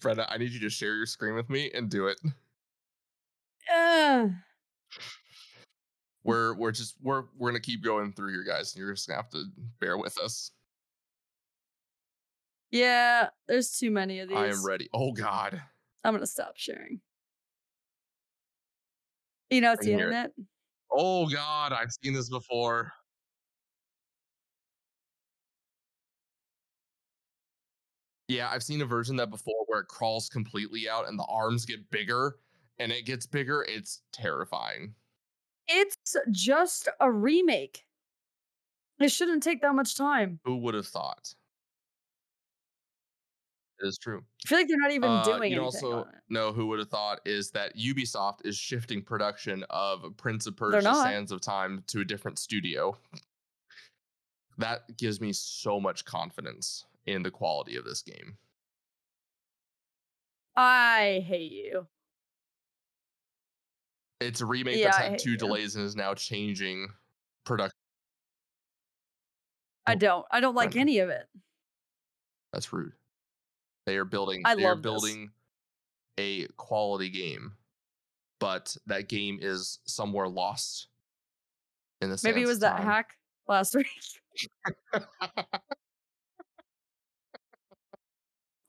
Brenna, 0.00 0.26
I 0.28 0.38
need 0.38 0.50
you 0.50 0.60
to 0.60 0.70
share 0.70 0.96
your 0.96 1.06
screen 1.06 1.34
with 1.34 1.48
me 1.48 1.70
and 1.72 1.88
do 1.88 2.08
it. 2.08 2.18
Uh, 3.72 4.28
We're 6.24 6.54
we're 6.54 6.72
just 6.72 6.96
we're 7.00 7.24
we're 7.38 7.50
gonna 7.50 7.60
keep 7.60 7.84
going 7.84 8.12
through 8.12 8.32
here, 8.32 8.44
guys. 8.44 8.74
And 8.74 8.82
you're 8.82 8.92
just 8.92 9.08
gonna 9.08 9.18
have 9.18 9.30
to 9.30 9.44
bear 9.80 9.96
with 9.96 10.18
us. 10.18 10.50
yeah, 12.72 13.28
there's 13.46 13.78
too 13.78 13.90
many 13.92 14.18
of 14.20 14.28
these. 14.28 14.38
I 14.38 14.48
am 14.48 14.64
ready. 14.66 14.88
Oh 14.92 15.12
God. 15.12 15.62
I'm 16.04 16.14
gonna 16.14 16.26
stop 16.26 16.56
sharing. 16.56 17.00
You 19.50 19.60
know, 19.60 19.72
it's 19.72 19.84
the 19.84 19.92
it. 19.92 19.94
internet. 19.94 20.32
Oh 20.90 21.26
God, 21.28 21.72
I've 21.72 21.92
seen 22.02 22.12
this 22.12 22.28
before. 22.28 22.92
Yeah, 28.28 28.48
I've 28.50 28.62
seen 28.62 28.80
a 28.80 28.86
version 28.86 29.16
of 29.16 29.18
that 29.18 29.30
before 29.30 29.64
where 29.66 29.80
it 29.80 29.88
crawls 29.88 30.28
completely 30.28 30.88
out 30.88 31.06
and 31.06 31.18
the 31.18 31.26
arms 31.28 31.66
get 31.66 31.90
bigger 31.90 32.36
and 32.78 32.90
it 32.90 33.04
gets 33.04 33.26
bigger. 33.26 33.64
It's 33.68 34.00
terrifying. 34.12 34.94
It's 35.68 35.96
just 36.30 36.88
a 37.00 37.10
remake. 37.10 37.84
It 39.00 39.10
shouldn't 39.10 39.42
take 39.42 39.60
that 39.62 39.74
much 39.74 39.96
time. 39.96 40.40
Who 40.44 40.56
would 40.58 40.74
have 40.74 40.86
thought? 40.86 41.34
It 43.82 43.88
is 43.88 43.98
true. 43.98 44.22
I 44.44 44.48
feel 44.48 44.58
like 44.58 44.68
they're 44.68 44.78
not 44.78 44.92
even 44.92 45.10
Uh, 45.10 45.24
doing 45.24 45.50
you 45.50 45.60
anything 45.60 45.60
also 45.60 46.08
know 46.28 46.52
who 46.52 46.66
would 46.68 46.78
have 46.78 46.88
thought 46.88 47.20
is 47.24 47.50
that 47.50 47.76
Ubisoft 47.76 48.46
is 48.46 48.56
shifting 48.56 49.02
production 49.02 49.64
of 49.70 50.16
Prince 50.16 50.46
of 50.46 50.56
Persia. 50.56 50.94
Sands 50.94 51.32
of 51.32 51.40
Time 51.40 51.82
to 51.88 52.00
a 52.00 52.04
different 52.04 52.38
studio. 52.38 52.96
That 54.58 54.96
gives 54.96 55.20
me 55.20 55.32
so 55.32 55.80
much 55.80 56.04
confidence 56.04 56.84
in 57.06 57.22
the 57.24 57.30
quality 57.32 57.76
of 57.76 57.84
this 57.84 58.02
game. 58.02 58.38
I 60.54 61.24
hate 61.26 61.50
you. 61.50 61.88
It's 64.20 64.40
a 64.40 64.46
remake 64.46 64.76
Yeah, 64.78 64.86
that's 64.86 64.98
had 64.98 65.18
two 65.18 65.32
you. 65.32 65.36
delays 65.36 65.74
and 65.74 65.84
is 65.84 65.96
now 65.96 66.14
changing 66.14 66.88
production. 67.44 67.72
I 69.86 69.96
don't. 69.96 70.24
I 70.30 70.38
don't 70.38 70.54
like 70.54 70.76
any 70.76 71.00
of 71.00 71.08
it. 71.08 71.26
That's 72.52 72.72
rude. 72.72 72.92
They 73.86 73.96
are 73.96 74.04
building. 74.04 74.42
I 74.44 74.54
they 74.54 74.64
are 74.64 74.70
love 74.74 74.82
this. 74.82 74.90
building 74.90 75.30
a 76.18 76.46
quality 76.56 77.08
game, 77.10 77.52
but 78.38 78.76
that 78.86 79.08
game 79.08 79.38
is 79.40 79.78
somewhere 79.86 80.28
lost 80.28 80.88
in 82.00 82.10
the. 82.10 82.20
Maybe 82.22 82.42
it 82.42 82.46
was 82.46 82.60
that 82.60 82.76
time. 82.76 82.86
hack 82.86 83.16
last 83.48 83.74
week. 83.74 83.86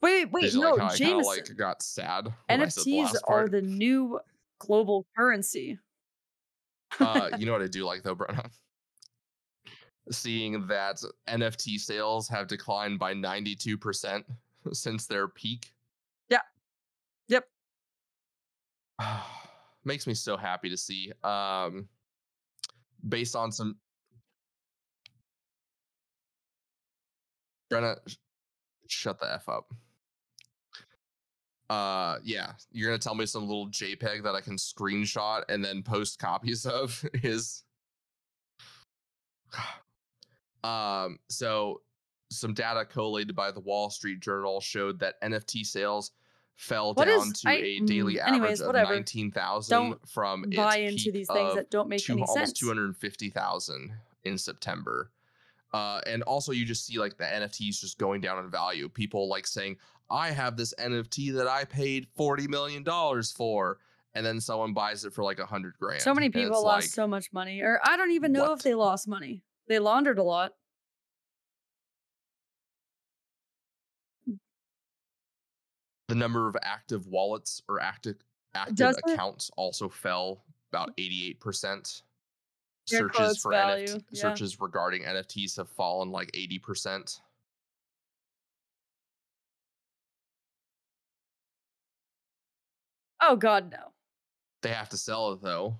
Wait, 0.01 0.31
wait, 0.31 0.41
Did 0.51 0.55
no, 0.55 0.71
like 0.71 0.79
how 0.79 0.87
I 0.87 0.95
Jameson. 0.95 1.23
like 1.25 1.57
got 1.57 1.81
sad? 1.81 2.27
when 2.47 2.61
I 2.61 2.67
said 2.67 2.83
the 2.83 2.91
NFTs 2.91 3.15
are 3.27 3.47
the 3.47 3.61
new 3.61 4.19
global 4.59 5.05
currency. 5.15 5.79
uh, 6.99 7.29
you 7.37 7.45
know 7.45 7.53
what 7.53 7.61
I 7.61 7.67
do 7.71 7.85
like 7.85 8.03
though, 8.03 8.15
Brenna? 8.15 8.49
Seeing 10.11 10.67
that 10.67 11.01
NFT 11.29 11.79
sales 11.79 12.27
have 12.27 12.47
declined 12.47 12.99
by 12.99 13.13
92% 13.13 14.23
since 14.71 15.07
their 15.07 15.27
peak. 15.27 15.73
Yeah. 16.29 16.39
Yep. 17.27 17.45
Makes 19.85 20.07
me 20.07 20.13
so 20.13 20.37
happy 20.37 20.69
to 20.69 20.77
see. 20.77 21.11
Um 21.23 21.87
based 23.07 23.35
on 23.35 23.51
some 23.51 23.75
Brenna, 27.71 27.97
sh- 28.07 28.15
shut 28.87 29.19
the 29.19 29.33
F 29.33 29.49
up. 29.49 29.73
Uh 31.69 32.17
yeah, 32.23 32.53
you're 32.71 32.89
gonna 32.89 32.99
tell 32.99 33.15
me 33.15 33.25
some 33.25 33.47
little 33.47 33.67
JPEG 33.67 34.23
that 34.23 34.35
I 34.35 34.41
can 34.41 34.57
screenshot 34.57 35.43
and 35.49 35.63
then 35.63 35.81
post 35.81 36.19
copies 36.19 36.65
of 36.67 37.03
is 37.23 37.63
um 40.63 41.17
so 41.29 41.81
some 42.37 42.53
data 42.53 42.85
collated 42.85 43.35
by 43.35 43.51
the 43.51 43.59
Wall 43.59 43.89
Street 43.89 44.19
Journal 44.19 44.59
showed 44.61 44.99
that 44.99 45.21
NFT 45.21 45.65
sales 45.65 46.11
fell 46.55 46.93
What 46.93 47.05
down 47.07 47.27
is- 47.31 47.41
to 47.41 47.49
I- 47.49 47.53
a 47.53 47.79
daily 47.81 48.15
mm, 48.15 48.19
average 48.27 48.59
of 48.59 48.67
whatever. 48.67 48.93
19,000 48.93 49.95
from 50.07 50.45
Buy 50.55 50.77
into 50.77 51.11
these 51.11 51.27
things 51.27 51.55
that 51.55 51.71
don't 51.71 51.89
make 51.89 52.03
two, 52.03 52.13
any 52.13 52.21
almost 52.21 52.37
sense. 52.47 52.59
250,000 52.59 53.93
in 54.23 54.37
September. 54.37 55.11
Uh, 55.73 55.99
and 56.05 56.21
also, 56.23 56.51
you 56.51 56.65
just 56.65 56.85
see 56.85 56.99
like 56.99 57.17
the 57.17 57.23
NFTs 57.23 57.79
just 57.79 57.97
going 57.97 58.21
down 58.21 58.43
in 58.43 58.49
value. 58.51 58.87
People 58.87 59.27
like 59.27 59.47
saying, 59.47 59.77
I 60.09 60.29
have 60.31 60.55
this 60.55 60.73
NFT 60.77 61.33
that 61.35 61.47
I 61.47 61.65
paid 61.65 62.07
$40 62.17 62.47
million 62.47 62.83
for. 63.35 63.79
And 64.15 64.23
then 64.23 64.39
someone 64.39 64.73
buys 64.73 65.05
it 65.05 65.13
for 65.13 65.23
like 65.23 65.39
a 65.39 65.45
hundred 65.47 65.73
grand. 65.79 66.03
So 66.03 66.13
many 66.13 66.29
people 66.29 66.63
lost 66.63 66.83
like, 66.83 66.83
so 66.83 67.07
much 67.07 67.33
money, 67.33 67.61
or 67.61 67.79
I 67.83 67.97
don't 67.97 68.11
even 68.11 68.31
know 68.31 68.43
what? 68.43 68.51
if 68.59 68.61
they 68.61 68.75
lost 68.75 69.07
money. 69.07 69.41
They 69.67 69.79
laundered 69.79 70.19
a 70.19 70.23
lot. 70.23 70.53
The 76.07 76.15
number 76.15 76.47
of 76.47 76.55
active 76.61 77.07
wallets 77.07 77.61
or 77.67 77.81
active 77.81 78.17
active 78.55 78.75
Does 78.75 78.97
it? 78.97 79.13
accounts 79.13 79.49
also 79.57 79.89
fell 79.89 80.43
about 80.71 80.95
mm. 80.97 81.37
88%. 81.39 82.01
Searches 82.85 83.37
for 83.37 83.51
value, 83.51 83.87
NFT, 83.87 84.03
yeah. 84.11 84.21
searches 84.21 84.59
regarding 84.59 85.03
NFTs 85.03 85.55
have 85.55 85.69
fallen 85.69 86.11
like 86.11 86.31
80%. 86.33 87.19
Oh 93.21 93.37
God, 93.37 93.71
no. 93.71 93.93
They 94.63 94.69
have 94.69 94.89
to 94.89 94.97
sell 94.97 95.31
it 95.31 95.41
though 95.41 95.77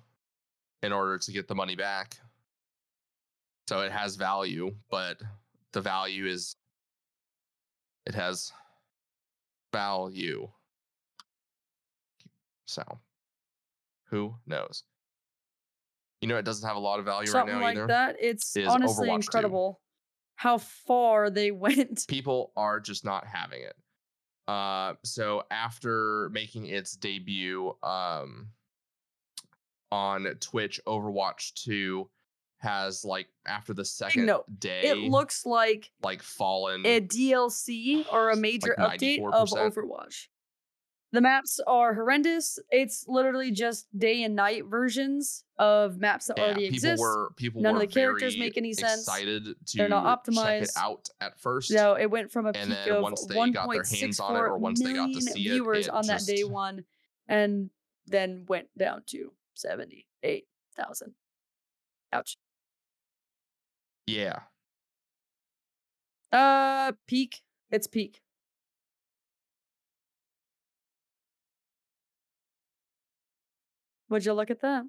in 0.82 0.92
order 0.92 1.18
to 1.18 1.32
get 1.32 1.46
the 1.46 1.54
money 1.54 1.76
back. 1.76 2.18
So 3.68 3.80
it 3.80 3.92
has 3.92 4.16
value, 4.16 4.74
but 4.90 5.20
the 5.72 5.82
value 5.82 6.26
is 6.26 6.56
it 8.06 8.14
has 8.14 8.50
value. 9.74 10.48
So 12.66 12.82
who 14.10 14.34
knows? 14.46 14.84
You 16.20 16.28
know, 16.28 16.36
it 16.36 16.44
doesn't 16.44 16.66
have 16.66 16.76
a 16.76 16.80
lot 16.80 16.98
of 16.98 17.04
value 17.04 17.26
Something 17.26 17.54
right 17.56 17.60
now 17.60 17.64
like 17.66 17.76
either. 17.76 17.86
that. 17.88 18.16
It's 18.18 18.56
honestly 18.56 19.08
Overwatch 19.08 19.10
2. 19.10 19.14
incredible 19.16 19.80
how 20.36 20.58
far 20.58 21.30
they 21.30 21.50
went. 21.66 22.06
people 22.08 22.52
are 22.56 22.80
just 22.80 23.04
not 23.04 23.26
having 23.26 23.60
it. 23.62 23.74
Uh, 24.48 24.94
so 25.04 25.42
after 25.50 26.28
making 26.30 26.66
its 26.66 26.96
debut 26.96 27.74
um, 27.82 28.48
on 29.90 30.24
Twitch, 30.40 30.80
Overwatch 30.86 31.52
2 31.64 32.08
has 32.64 33.04
like 33.04 33.28
after 33.46 33.72
the 33.72 33.84
second 33.84 34.26
note, 34.26 34.44
day, 34.58 34.82
It 34.82 34.96
looks 34.98 35.46
like 35.46 35.92
like 36.02 36.22
fallen. 36.22 36.84
a 36.84 37.00
DLC 37.00 38.04
or 38.12 38.30
a 38.30 38.36
major 38.36 38.74
update 38.78 39.20
of 39.32 39.50
Overwatch. 39.50 40.26
The 41.12 41.20
maps 41.20 41.60
are 41.64 41.94
horrendous. 41.94 42.58
It's 42.72 43.04
literally 43.06 43.52
just 43.52 43.86
day 43.96 44.24
and 44.24 44.34
night 44.34 44.64
versions 44.66 45.44
of 45.60 45.96
maps 45.98 46.26
that 46.26 46.36
yeah, 46.38 46.44
already 46.46 46.62
people 46.62 46.74
exist. 46.74 47.00
were 47.00 47.30
people 47.36 47.62
None 47.62 47.76
of 47.76 47.80
the 47.80 47.86
characters 47.86 48.36
make 48.36 48.56
any 48.56 48.72
sense. 48.72 49.02
Excited 49.02 49.44
to 49.44 49.76
They're 49.76 49.88
not 49.88 50.24
check 50.26 50.34
it 50.34 50.34
optimized. 50.34 50.76
out 50.76 51.08
at 51.20 51.38
first. 51.38 51.70
no 51.70 51.94
it 51.94 52.10
went 52.10 52.32
from 52.32 52.46
a 52.46 52.48
And 52.48 52.70
peak 52.70 52.78
then 52.86 52.96
of 52.96 53.02
once 53.04 53.24
they 53.26 53.50
got 53.52 53.70
their 53.70 53.84
hands 53.84 54.18
on 54.18 54.34
it, 54.34 54.40
or 54.40 54.58
once 54.58 54.82
they 54.82 54.92
got 54.92 55.12
to 55.12 55.20
see 55.20 55.46
it, 55.46 55.52
viewers 55.52 55.86
it 55.86 55.90
on 55.92 56.04
that 56.08 56.22
day 56.26 56.42
one, 56.42 56.84
and 57.28 57.70
then 58.08 58.44
went 58.48 58.66
down 58.76 59.04
to 59.06 59.32
seventy-eight 59.54 60.48
thousand. 60.76 61.14
Ouch. 62.12 62.36
Yeah, 64.06 64.40
Uh, 66.32 66.92
peak. 67.06 67.42
It's 67.70 67.86
peak. 67.86 68.20
Would 74.08 74.24
you 74.24 74.32
look 74.34 74.50
at 74.50 74.60
that? 74.60 74.84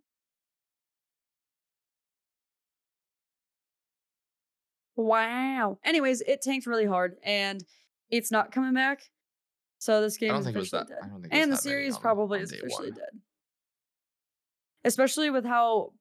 Wow. 4.96 5.78
Anyways, 5.84 6.22
it 6.22 6.42
tanked 6.42 6.68
really 6.68 6.86
hard 6.86 7.18
and 7.24 7.64
it's 8.10 8.32
not 8.32 8.52
coming 8.52 8.74
back. 8.74 9.02
So 9.80 10.02
this 10.02 10.18
game 10.18 10.34
is 10.36 10.46
think 10.46 10.56
it 10.56 10.60
was 10.60 10.68
officially 10.74 10.88
that- 10.90 11.02
dead. 11.02 11.04
I 11.04 11.08
don't 11.10 11.22
think 11.22 11.34
it 11.34 11.36
was 11.38 11.44
and 11.44 11.52
the 11.52 11.58
series 11.58 11.96
on- 11.96 12.02
probably 12.02 12.40
on 12.40 12.44
is 12.44 12.52
officially 12.54 12.92
one. 12.92 13.00
dead. 13.00 13.22
Especially 14.84 15.30
with 15.30 15.46
how 15.46 15.94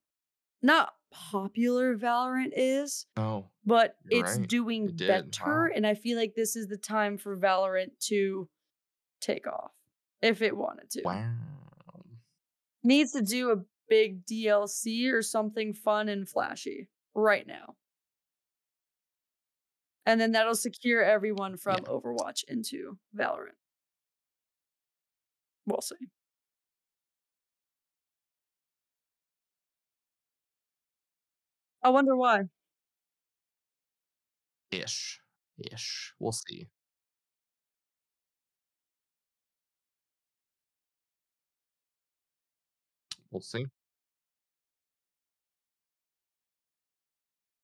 not 0.62 0.94
popular 1.14 1.96
Valorant 1.96 2.50
is, 2.56 3.06
Oh, 3.16 3.46
but 3.64 3.96
it's 4.10 4.36
right. 4.38 4.48
doing 4.48 4.88
It 4.90 4.96
better. 4.98 5.28
Wow. 5.46 5.68
And 5.74 5.86
I 5.86 5.94
feel 5.94 6.18
like 6.18 6.34
this 6.34 6.56
is 6.56 6.66
the 6.66 6.76
time 6.76 7.16
for 7.18 7.36
Valorant 7.36 7.90
to 8.08 8.48
take 9.20 9.46
off 9.46 9.72
if 10.20 10.42
it 10.42 10.56
wanted 10.56 10.90
to. 10.90 11.02
wow. 11.04 11.32
Needs 12.82 13.12
to 13.12 13.22
do 13.22 13.50
a 13.52 13.62
big 13.88 14.26
DLC 14.26 15.10
or 15.12 15.22
something 15.22 15.72
fun 15.72 16.08
and 16.08 16.28
flashy 16.28 16.88
right 17.14 17.46
now. 17.46 17.76
And 20.06 20.20
then 20.20 20.32
that'll 20.32 20.54
secure 20.54 21.02
everyone 21.02 21.56
from 21.56 21.76
Yeah. 21.82 21.88
Overwatch 21.92 22.44
into 22.48 22.98
Valorant. 23.16 23.56
We'll 25.66 25.80
see. 25.80 25.94
I 31.84 31.90
wonder 31.90 32.16
why. 32.16 32.44
Ish. 34.70 35.20
Ish. 35.58 36.12
We'll 36.18 36.32
see. 36.32 36.68
We'll 43.30 43.40
see. 43.42 43.66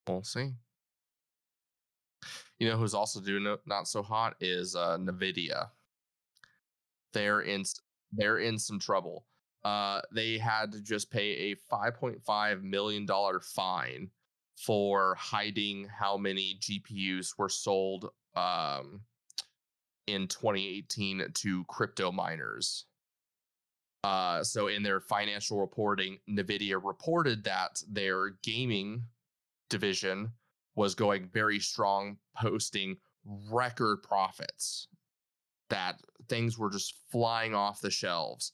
We'll 0.07 0.23
see. 0.23 0.51
You 2.59 2.69
know 2.69 2.77
who's 2.77 2.93
also 2.93 3.19
doing 3.19 3.57
not 3.65 3.87
so 3.87 4.03
hot 4.03 4.35
is 4.39 4.75
uh, 4.75 4.97
Nvidia. 4.97 5.69
They're 7.13 7.41
in 7.41 7.63
they're 8.11 8.37
in 8.39 8.59
some 8.59 8.79
trouble. 8.79 9.25
Uh, 9.63 10.01
they 10.13 10.37
had 10.37 10.71
to 10.71 10.81
just 10.81 11.11
pay 11.11 11.51
a 11.51 11.55
5.5 11.73 12.63
million 12.63 13.05
dollar 13.05 13.39
fine 13.39 14.09
for 14.55 15.15
hiding 15.15 15.87
how 15.87 16.17
many 16.17 16.59
GPUs 16.59 17.37
were 17.37 17.49
sold 17.49 18.09
um, 18.35 19.01
in 20.07 20.27
2018 20.27 21.25
to 21.33 21.63
crypto 21.65 22.11
miners. 22.11 22.85
Uh, 24.03 24.43
so 24.43 24.67
in 24.67 24.81
their 24.81 24.99
financial 24.99 25.59
reporting, 25.59 26.17
Nvidia 26.29 26.79
reported 26.83 27.43
that 27.43 27.81
their 27.87 28.31
gaming 28.43 29.03
division 29.69 30.31
was 30.75 30.95
going 30.95 31.29
very 31.31 31.59
strong, 31.59 32.17
posting 32.35 32.97
record 33.51 34.01
profits. 34.01 34.87
That 35.69 36.01
things 36.27 36.57
were 36.57 36.69
just 36.69 36.95
flying 37.11 37.53
off 37.53 37.81
the 37.81 37.91
shelves. 37.91 38.53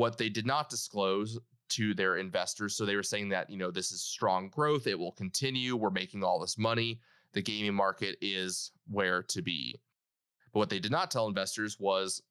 What 0.00 0.16
they 0.16 0.30
did 0.30 0.46
not 0.46 0.70
disclose 0.70 1.38
to 1.70 1.92
their 1.92 2.16
investors, 2.16 2.74
so 2.74 2.86
they 2.86 2.96
were 2.96 3.02
saying 3.02 3.28
that, 3.28 3.50
you 3.50 3.58
know, 3.58 3.70
this 3.70 3.92
is 3.92 4.00
strong 4.00 4.48
growth, 4.48 4.86
it 4.86 4.98
will 4.98 5.12
continue, 5.12 5.76
we're 5.76 5.90
making 5.90 6.24
all 6.24 6.40
this 6.40 6.56
money, 6.56 7.00
the 7.34 7.42
gaming 7.42 7.74
market 7.74 8.16
is 8.22 8.72
where 8.90 9.22
to 9.24 9.42
be. 9.42 9.78
But 10.54 10.60
what 10.60 10.70
they 10.70 10.78
did 10.78 10.90
not 10.90 11.10
tell 11.10 11.28
investors 11.28 11.78
was 11.78 12.22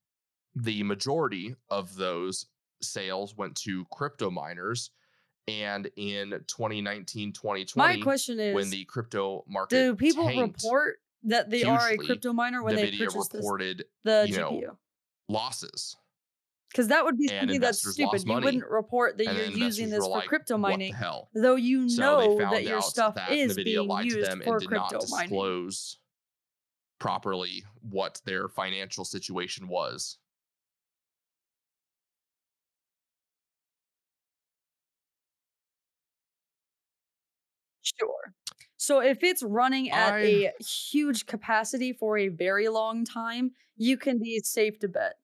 the 0.56 0.82
majority 0.82 1.54
of 1.70 1.96
those 1.96 2.48
sales 2.82 3.38
went 3.38 3.56
to 3.58 3.86
crypto 3.92 4.32
miners. 4.32 4.90
And 5.48 5.92
in 5.96 6.32
2019, 6.48 7.34
2020, 7.34 7.98
My 7.98 8.04
question 8.04 8.40
is 8.40 8.56
when 8.56 8.72
the 8.72 8.86
crypto 8.86 9.46
market 9.48 9.76
do 9.76 9.96
people 9.96 10.28
report 10.28 11.02
that 11.26 11.52
they 11.52 11.66
are 11.66 11.90
a 11.90 11.98
crypto 11.98 12.34
miner 12.34 12.64
when 12.64 12.76
they 12.76 12.92
Nvidia 12.92 13.06
purchase 13.06 13.28
this, 13.28 13.34
reported 13.36 13.86
the 14.04 14.26
you 14.28 14.38
know, 14.38 14.52
GPU? 14.54 14.78
losses. 15.28 15.96
Because 16.72 16.88
that 16.88 17.04
would 17.04 17.18
be 17.18 17.28
something 17.40 17.60
that's 17.60 17.82
stupid. 17.82 18.28
You 18.28 18.40
wouldn't 18.42 18.70
report 18.70 19.18
that 19.18 19.28
and 19.28 19.36
you're 19.38 19.48
using 19.48 19.90
this 19.90 20.06
for 20.06 20.10
like, 20.12 20.28
crypto 20.30 20.58
"What 20.64 20.84
the 20.88 20.94
mining, 20.94 20.94
hell?" 20.94 21.30
though 21.34 21.56
you 21.56 21.86
know 21.86 22.46
that 22.52 22.66
your 22.66 22.82
stuff 22.82 23.16
that 23.16 23.32
is 23.32 23.58
Nvidia 23.58 23.64
being 23.64 23.88
lied 23.88 24.10
to 24.10 24.16
used 24.18 24.22
them 24.22 24.42
for 24.44 24.54
and 24.54 24.60
did 24.60 24.70
not 24.72 24.90
crypto 24.90 25.08
mining. 25.08 25.30
disclose 25.30 25.98
properly 27.00 27.64
what 27.82 28.22
their 28.26 28.48
financial 28.48 29.06
situation 29.06 29.68
was. 29.68 30.18
Sure. 37.82 38.34
So 38.78 39.00
if 39.02 39.24
it's 39.24 39.44
running 39.44 39.90
at 39.92 40.14
I- 40.16 40.18
a 40.18 40.54
huge 40.64 41.26
capacity 41.26 41.94
for 41.94 42.18
a 42.18 42.28
very 42.30 42.70
long 42.70 43.06
time, 43.06 43.52
you 43.78 43.98
can 43.98 44.20
be 44.20 44.40
safe 44.44 44.80
to 44.80 44.88
bet. 44.88 45.16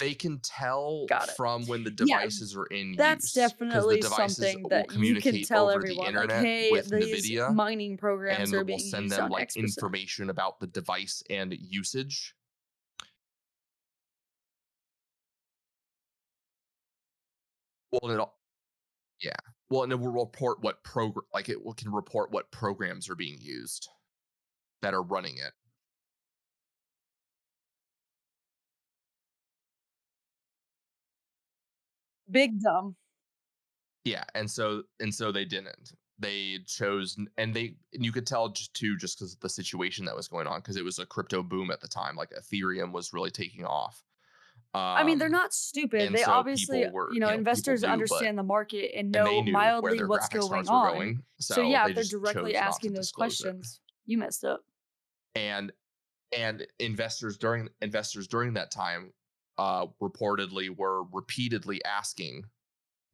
They 0.00 0.14
can 0.14 0.40
tell 0.40 1.12
from 1.26 1.66
when 1.66 1.84
the 1.84 1.90
Yeah, 1.98 2.22
devices 2.22 2.56
are 2.56 2.64
in 2.66 2.94
use. 2.94 2.96
That's 2.96 3.28
use. 3.28 3.54
'cause 3.68 3.86
definitely 3.86 4.02
something 4.02 4.68
that 4.68 4.90
you 4.96 5.16
can 5.16 5.40
tell 5.40 5.70
everyone, 5.70 6.14
like, 6.14 6.32
hey, 6.32 6.70
with 6.70 6.90
these 6.90 7.32
NVIDIA 7.32 7.46
mining 7.46 7.96
programs 7.98 8.52
and 8.52 8.54
are 8.54 8.64
will 8.64 8.78
being 8.78 8.80
send 8.80 9.12
used 9.12 9.18
them 9.18 9.28
like 9.30 9.50
X 9.56 9.56
information 9.56 10.30
about 10.30 10.60
the 10.60 10.66
device 10.68 11.22
and 11.30 11.54
usage. 11.54 12.34
Well, 17.92 18.10
it, 18.10 18.28
yeah. 19.22 19.34
Well, 19.70 19.84
and 19.84 19.92
it 19.92 19.96
will 20.00 20.12
report 20.12 20.60
what 20.62 20.84
program, 20.84 21.26
like 21.34 21.48
it 21.48 21.64
will, 21.64 21.74
can 21.74 21.92
report 21.92 22.30
what 22.32 22.50
programs 22.52 23.08
are 23.08 23.14
being 23.16 23.40
used 23.40 23.88
that 24.82 24.94
are 24.94 25.02
running 25.02 25.38
it. 25.38 25.52
Big 32.30 32.60
dumb. 32.60 32.96
Yeah, 34.04 34.24
and 34.34 34.50
so 34.50 34.82
and 35.00 35.14
so 35.14 35.30
they 35.32 35.44
didn't. 35.44 35.92
They 36.18 36.58
chose, 36.66 37.16
and 37.38 37.54
they 37.54 37.74
and 37.94 38.04
you 38.04 38.12
could 38.12 38.26
tell 38.26 38.48
just 38.50 38.74
too, 38.74 38.96
just 38.96 39.18
because 39.18 39.36
the 39.36 39.48
situation 39.48 40.04
that 40.06 40.16
was 40.16 40.28
going 40.28 40.46
on, 40.46 40.60
because 40.60 40.76
it 40.76 40.84
was 40.84 40.98
a 40.98 41.06
crypto 41.06 41.42
boom 41.42 41.70
at 41.70 41.80
the 41.80 41.88
time. 41.88 42.16
Like 42.16 42.30
Ethereum 42.30 42.92
was 42.92 43.12
really 43.12 43.30
taking 43.30 43.64
off. 43.64 44.02
Um, 44.72 44.80
I 44.82 45.02
mean, 45.02 45.18
they're 45.18 45.28
not 45.28 45.52
stupid. 45.52 46.12
They 46.12 46.22
so 46.22 46.30
obviously, 46.30 46.86
were- 46.92 47.12
you 47.12 47.18
know, 47.20 47.26
you 47.28 47.32
know, 47.32 47.38
investors 47.38 47.82
knew, 47.82 47.88
but- 47.88 47.92
understand 47.92 48.38
the 48.38 48.42
market 48.42 48.92
and 48.94 49.06
and 49.16 49.24
know 49.24 49.24
where 49.42 49.52
mildly 49.52 50.04
what's 50.04 50.28
going 50.28 50.68
on. 50.68 50.94
going. 50.94 51.22
So, 51.40 51.54
So, 51.54 51.62
yeah, 51.62 51.84
they 51.86 51.90
if 51.90 51.96
they're 51.96 52.20
directly 52.20 52.52
chose 52.52 52.54
not 52.54 52.60
to 52.60 52.66
asking 52.66 52.92
those 52.92 53.06
disclose 53.06 53.40
it. 53.40 53.42
questions, 53.44 53.80
you 54.06 54.18
messed 54.18 54.44
up. 54.44 54.60
and 55.34 55.72
and 56.36 56.66
investors 56.78 57.36
during 57.38 57.68
investors 57.82 58.28
during 58.28 58.54
that 58.54 58.70
time 58.70 59.12
uh 59.58 59.86
reportedly 60.02 60.74
were 60.76 61.04
repeatedly 61.12 61.84
asking 61.84 62.44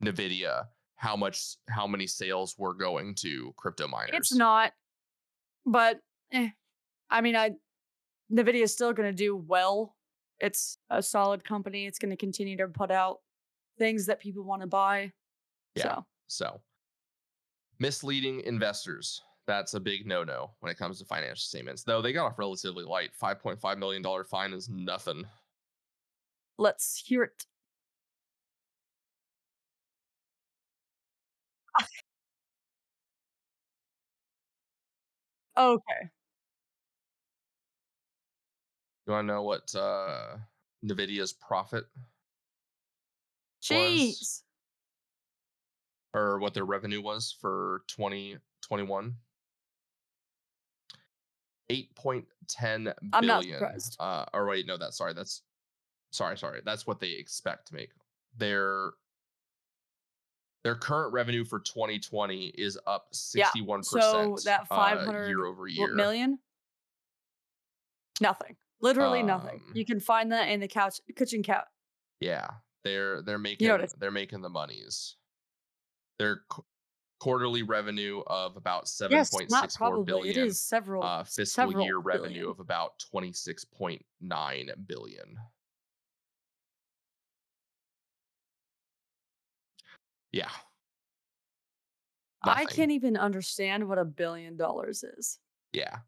nvidia 0.05 0.65
how 0.97 1.15
much 1.15 1.57
how 1.69 1.87
many 1.87 2.07
sales 2.07 2.55
were 2.59 2.75
going 2.75 3.15
to 3.15 3.53
crypto 3.57 3.87
miners 3.87 4.11
It's 4.15 4.35
not, 4.35 4.73
but 5.65 6.01
eh. 6.33 6.49
I 7.11 7.21
mean, 7.21 7.37
I 7.37 7.53
Nvidia 8.33 8.63
is 8.63 8.73
still 8.73 8.93
going 8.93 9.09
to 9.09 9.17
do 9.17 9.37
well. 9.37 9.95
It's 10.41 10.79
a 10.91 11.01
solid 11.03 11.45
company. 11.45 11.87
It's 11.87 11.99
going 11.99 12.11
to 12.11 12.17
continue 12.17 12.57
to 12.57 12.67
put 12.67 12.91
out 12.91 13.19
things 13.79 14.07
that 14.07 14.19
people 14.21 14.43
want 14.43 14.63
to 14.63 14.67
buy. 14.67 15.13
Yeah. 15.77 15.83
So 15.83 16.07
so 16.29 16.61
misleading 17.79 18.41
investors 18.41 19.21
that's 19.47 19.75
a 19.75 19.81
big 19.81 20.07
no-no 20.07 20.51
when 20.59 20.73
it 20.73 20.79
comes 20.79 20.99
to 20.99 21.05
financial 21.05 21.37
statements 21.37 21.85
though 21.85 22.01
they 22.03 22.13
got 22.13 22.25
off 22.27 22.39
relatively 22.39 22.85
light 22.85 23.11
5.5 23.23 23.79
million 23.79 24.03
dollar 24.03 24.25
fine 24.25 24.53
is 24.53 24.69
nothing 24.69 25.25
let's 26.59 27.03
hear 27.05 27.23
it. 27.25 27.45
Okay. 35.57 36.11
you 39.07 39.13
want 39.13 39.27
to 39.27 39.33
know 39.33 39.43
what 39.43 39.75
uh 39.75 40.37
nvidia's 40.85 41.33
profit 41.33 41.85
Jeez. 43.63 44.43
or 46.15 46.39
what 46.39 46.53
their 46.55 46.65
revenue 46.65 47.01
was 47.03 47.35
for 47.41 47.83
2021? 47.89 49.15
8.10 51.69 51.95
billion. 51.99 52.95
I'm 53.13 53.27
not 53.27 53.45
surprised. 53.45 53.97
uh 53.99 54.25
or 54.33 54.47
wait 54.47 54.67
no 54.67 54.77
that's 54.77 54.99
sorry 54.99 55.15
that's 55.15 55.43
sorry 56.17 56.37
sorry 56.39 56.61
that's 56.65 56.87
what 56.87 56.99
they 56.99 57.11
expect 57.11 57.69
to 57.69 57.75
make 57.75 57.91
their 58.37 58.91
their 60.65 60.75
current 60.75 61.13
revenue 61.13 61.45
for 61.45 61.61
2020 61.61 62.47
is 62.59 62.77
up 62.87 63.13
61% 63.13 63.67
Yeah, 63.69 63.81
so 63.83 64.37
that 64.45 64.67
uh, 64.71 65.27
year 65.29 65.45
over 65.45 65.69
year 65.69 65.95
million? 65.95 66.39
Nothing. 68.21 68.57
Literally 68.81 69.23
nothing. 69.23 69.61
Um, 69.67 69.73
You 69.75 69.85
can 69.85 70.01
find 70.01 70.33
that 70.33 70.49
in 70.49 70.59
the 70.61 70.69
couch 70.69 71.01
kitchen 71.17 71.43
couch. 71.43 71.67
yeah 72.21 72.49
they're 72.83 73.23
they're 73.23 73.39
making 73.39 73.69
what 73.69 73.83
I- 73.83 73.89
they're 73.99 74.11
making 74.11 74.41
the 74.43 74.49
monies 74.49 75.17
their 76.19 76.41
qu- 76.49 76.65
quarterly 77.21 77.63
revenue 77.63 78.23
of 78.27 78.57
about 78.57 78.89
seven 78.89 79.17
Yes, 79.17 79.31
point 79.31 79.51
not 79.51 79.63
six 79.65 79.77
four 79.77 79.89
probably. 79.91 80.31
It 80.31 80.35
billion. 80.35 80.49
is 80.49 80.61
several. 80.61 81.03
Uh, 81.05 81.25
fiscal 81.25 81.47
several 81.71 81.85
year 81.85 81.99
revenue 81.99 82.49
of 82.51 82.59
about 82.61 82.99
twenty 83.11 83.33
six 83.33 83.65
point 83.65 84.05
nine 84.21 84.71
billion. 84.87 85.37
Yeah. 90.37 90.51
I 92.45 92.65
can't 92.67 92.93
even 92.93 93.17
understand 93.17 93.89
what 93.89 93.99
a 93.99 94.05
billion 94.05 94.57
dollars 94.57 95.03
is. 95.03 95.39
Yeah. 95.73 95.99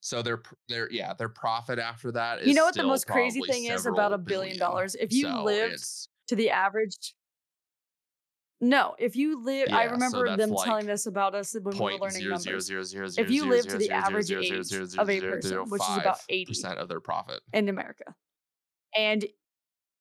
So 0.00 0.22
their 0.22 0.42
their 0.68 0.90
yeah 0.90 1.12
their 1.14 1.28
profit 1.28 1.78
after 1.78 2.12
that 2.12 2.40
is 2.40 2.48
You 2.48 2.54
know 2.54 2.64
what 2.64 2.74
the 2.74 2.84
most 2.84 3.06
crazy 3.06 3.40
thing 3.42 3.64
is 3.64 3.86
about 3.86 4.12
a 4.12 4.18
billion 4.18 4.58
dollars? 4.58 4.94
If 4.94 5.12
you 5.12 5.24
So 5.24 5.42
lived 5.44 5.84
to 6.28 6.36
the 6.36 6.50
average. 6.50 7.14
No, 8.62 8.94
if 8.98 9.16
you 9.16 9.42
live, 9.42 9.68
I 9.72 9.84
Yeah, 9.84 9.86
so 9.88 9.92
remember 9.92 10.28
that's 10.28 10.38
them 10.40 10.50
like 10.50 10.66
telling 10.66 10.86
this 10.86 11.06
about 11.06 11.34
us 11.34 11.54
when 11.54 11.64
we 11.76 11.78
were 11.80 11.92
learning 11.98 12.10
zero 12.20 12.34
numbers. 12.36 12.66
zero 12.66 12.82
zero 12.82 13.08
If 13.16 13.30
you 13.30 13.46
live 13.48 13.66
to 13.68 13.78
the 13.78 13.90
average 13.90 14.30
age 14.30 14.72
of 14.72 15.08
a 15.08 15.20
person, 15.20 15.58
which 15.70 15.82
is 15.82 15.96
about 15.96 16.20
80. 16.28 16.44
percent 16.46 16.78
of 16.78 16.88
their 16.88 17.00
profit. 17.00 17.40
in 17.54 17.68
America. 17.70 18.14
And 18.94 19.24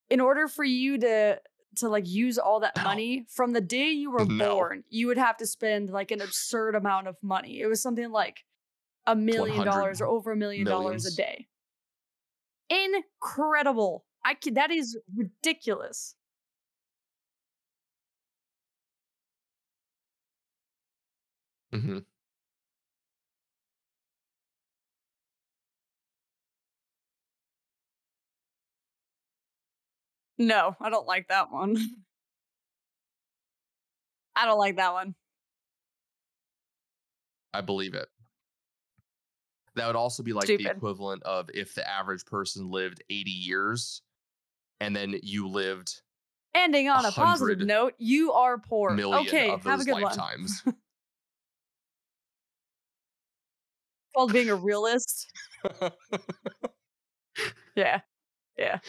in 0.09 0.19
order 0.19 0.47
for 0.47 0.63
you 0.65 0.97
to 0.97 1.39
to 1.77 1.89
like 1.89 2.07
use 2.07 2.37
all 2.37 2.59
that 2.61 2.83
money 2.83 3.25
from 3.29 3.53
the 3.53 3.61
day 3.61 3.89
you 3.89 4.11
were 4.11 4.25
No. 4.25 4.55
born, 4.55 4.83
you 4.89 5.07
would 5.07 5.17
have 5.17 5.37
to 5.37 5.45
spend 5.45 5.89
like 5.89 6.11
an 6.11 6.21
absurd 6.21 6.75
amount 6.75 7.07
of 7.07 7.15
money. 7.21 7.59
It 7.61 7.67
was 7.67 7.81
something 7.81 8.11
like 8.11 8.43
a 9.05 9.15
million 9.15 9.63
dollars 9.63 10.01
or 10.01 10.07
over 10.07 10.31
a 10.31 10.35
million 10.35 10.65
dollars 10.65 11.05
a 11.05 11.15
day. 11.15 11.47
Incredible. 12.69 14.05
I 14.23 14.33
can, 14.33 14.55
that 14.55 14.71
is 14.71 14.97
ridiculous. 15.15 16.15
hmm 21.71 21.99
No, 30.39 30.75
I 30.79 30.89
don't 30.89 31.05
like 31.05 31.27
that 31.27 31.51
one. 31.51 31.75
I 34.35 34.45
don't 34.45 34.57
like 34.57 34.77
that 34.77 34.93
one. 34.93 35.13
I 37.53 37.61
believe 37.61 37.93
it. 37.93 38.07
That 39.75 39.85
would 39.87 39.97
also 39.97 40.23
be 40.23 40.33
like 40.33 40.47
the 40.47 40.65
equivalent 40.65 41.21
of 41.23 41.49
if 41.53 41.75
the 41.75 41.87
average 41.87 42.25
person 42.25 42.71
lived 42.71 43.03
80 43.09 43.31
years 43.31 44.01
and 44.79 44.95
then 44.95 45.19
you 45.21 45.47
lived 45.47 46.01
Ending 46.55 46.89
on 46.89 47.05
a 47.05 47.11
positive 47.11 47.67
note, 47.67 47.93
you 47.97 48.33
are 48.33 48.57
poor. 48.57 48.99
Okay, 48.99 49.55
have 49.63 49.81
a 49.81 49.83
good 49.83 49.93
one. 49.93 50.03
lifetimes. 50.03 50.63
Called 54.15 54.33
being 54.33 54.49
a 54.49 54.55
realist. 54.55 55.31
Yeah. 57.75 58.01
Yeah. 58.57 58.79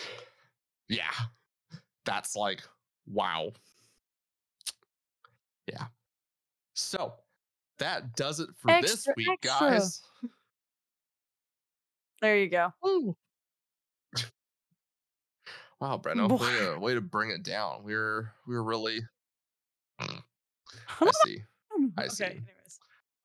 yeah. 0.88 1.10
That's 2.04 2.36
like, 2.36 2.62
wow. 3.06 3.52
Yeah. 5.66 5.84
So 6.74 7.14
that 7.78 8.16
does 8.16 8.40
it 8.40 8.48
for 8.56 8.70
Extra, 8.70 8.88
this 8.96 9.06
week, 9.16 9.28
extra. 9.44 9.70
guys. 9.70 10.02
There 12.20 12.36
you 12.38 12.48
go. 12.48 12.72
Wow, 15.80 15.96
Brenna, 16.02 16.28
way 16.38 16.58
to, 16.74 16.78
way 16.78 16.94
to 16.94 17.00
bring 17.00 17.30
it 17.30 17.42
down. 17.42 17.82
We're 17.84 18.32
we're 18.46 18.62
really 18.62 19.00
I 19.98 21.10
see. 21.24 21.42
I 21.96 22.08
see. 22.08 22.24
Okay. 22.24 22.40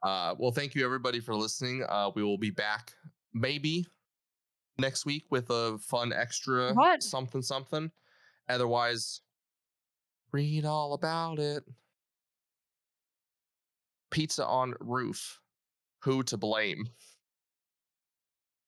Uh, 0.04 0.36
well, 0.38 0.52
thank 0.52 0.76
you 0.76 0.86
everybody 0.86 1.20
for 1.20 1.36
listening. 1.36 1.84
Uh, 1.90 2.12
we 2.16 2.24
will 2.24 2.38
be 2.38 2.52
back 2.52 2.94
maybe 3.34 3.86
next 4.78 5.06
week 5.06 5.26
with 5.32 5.50
a 5.50 5.78
fun 5.80 6.14
extra 6.14 6.74
What? 6.74 7.04
something 7.04 7.42
something. 7.42 7.92
Otherwise, 8.48 9.22
read 10.32 10.66
all 10.66 10.94
about 10.94 11.40
it. 11.40 11.64
Pizza 14.12 14.46
on 14.46 14.74
roof. 14.80 15.42
Who 16.04 16.24
to 16.24 16.38
blame? 16.38 16.88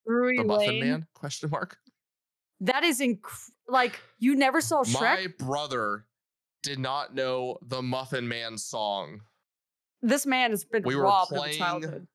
The 0.05 0.43
Muffin 0.45 0.67
Lane. 0.69 0.79
Man? 0.79 1.07
Question 1.13 1.49
mark. 1.49 1.77
That 2.61 2.83
is 2.83 2.99
inc- 3.01 3.51
like 3.67 3.99
you 4.19 4.35
never 4.35 4.61
saw 4.61 4.83
Shrek. 4.83 5.01
My 5.01 5.27
brother 5.37 6.05
did 6.63 6.79
not 6.79 7.13
know 7.13 7.57
the 7.61 7.81
Muffin 7.81 8.27
Man 8.27 8.57
song. 8.57 9.21
this 10.01 10.25
man 10.25 10.51
has 10.51 10.63
been 10.65 10.83
We 10.83 10.95
were 10.95 11.03
robbed 11.03 11.31
of 11.33 11.37
playing 11.39 11.57
childhood. 11.57 12.07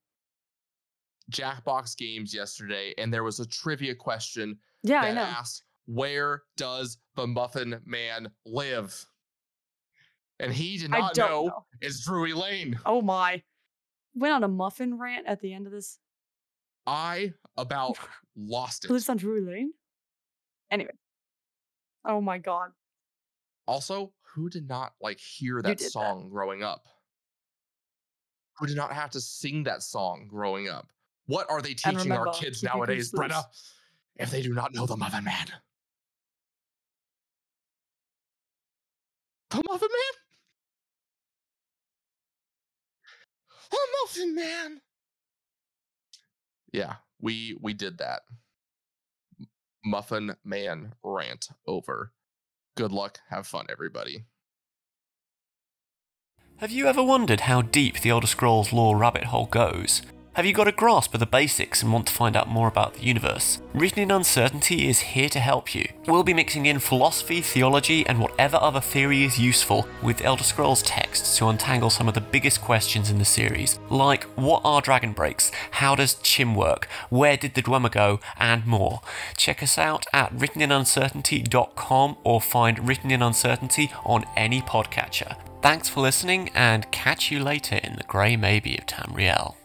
Jackbox 1.30 1.96
games 1.96 2.34
yesterday, 2.34 2.92
and 2.98 3.12
there 3.14 3.22
was 3.24 3.38
a 3.40 3.46
trivia 3.46 3.94
question 3.94 4.58
Yeah, 4.82 5.02
I 5.02 5.08
that 5.08 5.14
know. 5.14 5.22
asked, 5.22 5.62
"Where 5.86 6.42
does 6.56 6.98
the 7.16 7.26
Muffin 7.26 7.80
Man 7.84 8.30
live?" 8.46 9.06
And 10.38 10.52
he 10.52 10.76
did 10.76 10.90
not 10.90 11.16
know, 11.16 11.46
know. 11.46 11.64
it's 11.80 12.04
Drury 12.04 12.32
Lane. 12.32 12.78
Oh 12.84 13.00
my. 13.00 13.42
Went 14.14 14.34
on 14.34 14.44
a 14.44 14.48
muffin 14.48 14.98
rant 14.98 15.26
at 15.26 15.40
the 15.40 15.54
end 15.54 15.66
of 15.66 15.72
this. 15.72 15.98
I 16.86 17.32
about 17.56 17.98
lost 18.36 18.84
it. 18.84 18.90
lives 18.90 19.08
on 19.08 19.16
Drury 19.16 19.40
Lane? 19.40 19.72
Anyway. 20.70 20.90
Oh 22.04 22.20
my 22.20 22.38
god. 22.38 22.70
Also, 23.66 24.12
who 24.34 24.50
did 24.50 24.68
not 24.68 24.92
like 25.00 25.20
hear 25.20 25.62
that 25.62 25.78
did 25.78 25.86
that. 25.86 25.90
song 25.92 26.28
growing 26.28 26.62
up? 26.62 26.86
Who 28.58 28.66
did 28.66 28.76
not 28.76 28.92
have 28.92 29.10
to 29.10 29.20
sing 29.20 29.62
that 29.64 29.82
song 29.82 30.26
growing 30.28 30.68
up? 30.68 30.88
What 31.26 31.48
are 31.48 31.62
they 31.62 31.74
teaching 31.74 32.10
our 32.10 32.32
kids 32.32 32.62
nowadays, 32.62 33.12
Brenna? 33.12 33.44
If 34.16 34.30
they 34.30 34.42
do 34.42 34.52
not 34.52 34.74
know 34.74 34.86
the 34.86 34.96
Muffin 34.96 35.24
Man. 35.24 35.46
The 39.52 39.62
Muffin 39.68 39.88
Man? 39.92 40.14
The 43.70 43.78
Muffin 44.00 44.34
Man. 44.34 44.80
Yeah, 46.72 46.94
we 47.20 47.58
we 47.60 47.74
did 47.74 47.98
that. 47.98 48.22
Muffin 49.84 50.36
Man 50.42 50.94
rant 51.02 51.50
over. 51.66 52.12
Good 52.78 52.92
luck. 52.92 53.20
Have 53.28 53.46
fun, 53.46 53.66
everybody. 53.68 54.24
Have 56.56 56.70
you 56.70 56.86
ever 56.86 57.02
wondered 57.02 57.40
how 57.40 57.60
deep 57.60 58.00
the 58.00 58.08
Elder 58.08 58.26
Scrolls 58.26 58.72
lore 58.72 58.96
rabbit 58.96 59.24
hole 59.24 59.46
goes? 59.46 60.00
Have 60.34 60.46
you 60.46 60.54
got 60.54 60.66
a 60.66 60.72
grasp 60.72 61.12
of 61.12 61.20
the 61.20 61.26
basics 61.26 61.82
and 61.82 61.92
want 61.92 62.06
to 62.06 62.12
find 62.14 62.36
out 62.36 62.48
more 62.48 62.66
about 62.66 62.94
the 62.94 63.02
universe? 63.02 63.60
Written 63.74 63.98
in 63.98 64.10
Uncertainty 64.10 64.88
is 64.88 65.00
here 65.00 65.28
to 65.28 65.38
help 65.38 65.74
you. 65.74 65.86
We'll 66.06 66.22
be 66.22 66.32
mixing 66.32 66.64
in 66.64 66.78
philosophy, 66.78 67.42
theology, 67.42 68.06
and 68.06 68.18
whatever 68.18 68.56
other 68.56 68.80
theory 68.80 69.24
is 69.24 69.38
useful 69.38 69.86
with 70.02 70.24
Elder 70.24 70.42
Scrolls 70.42 70.80
texts 70.80 71.36
to 71.36 71.48
untangle 71.48 71.90
some 71.90 72.08
of 72.08 72.14
the 72.14 72.22
biggest 72.22 72.62
questions 72.62 73.10
in 73.10 73.18
the 73.18 73.26
series, 73.26 73.78
like 73.90 74.24
what 74.34 74.62
are 74.64 74.80
dragon 74.80 75.12
breaks, 75.12 75.52
how 75.72 75.94
does 75.94 76.14
Chim 76.22 76.54
work, 76.54 76.88
where 77.10 77.36
did 77.36 77.52
the 77.52 77.62
Dwemer 77.62 77.92
go, 77.92 78.18
and 78.38 78.66
more. 78.66 79.02
Check 79.36 79.62
us 79.62 79.76
out 79.76 80.06
at 80.14 80.34
writteninuncertainty.com 80.34 82.16
or 82.24 82.40
find 82.40 82.88
Written 82.88 83.10
in 83.10 83.20
Uncertainty 83.20 83.92
on 84.06 84.24
any 84.34 84.62
podcatcher. 84.62 85.36
Thanks 85.60 85.90
for 85.90 86.00
listening, 86.00 86.48
and 86.54 86.90
catch 86.90 87.30
you 87.30 87.38
later 87.38 87.76
in 87.76 87.96
the 87.96 88.04
grey 88.04 88.34
maybe 88.34 88.78
of 88.78 88.86
Tamriel. 88.86 89.56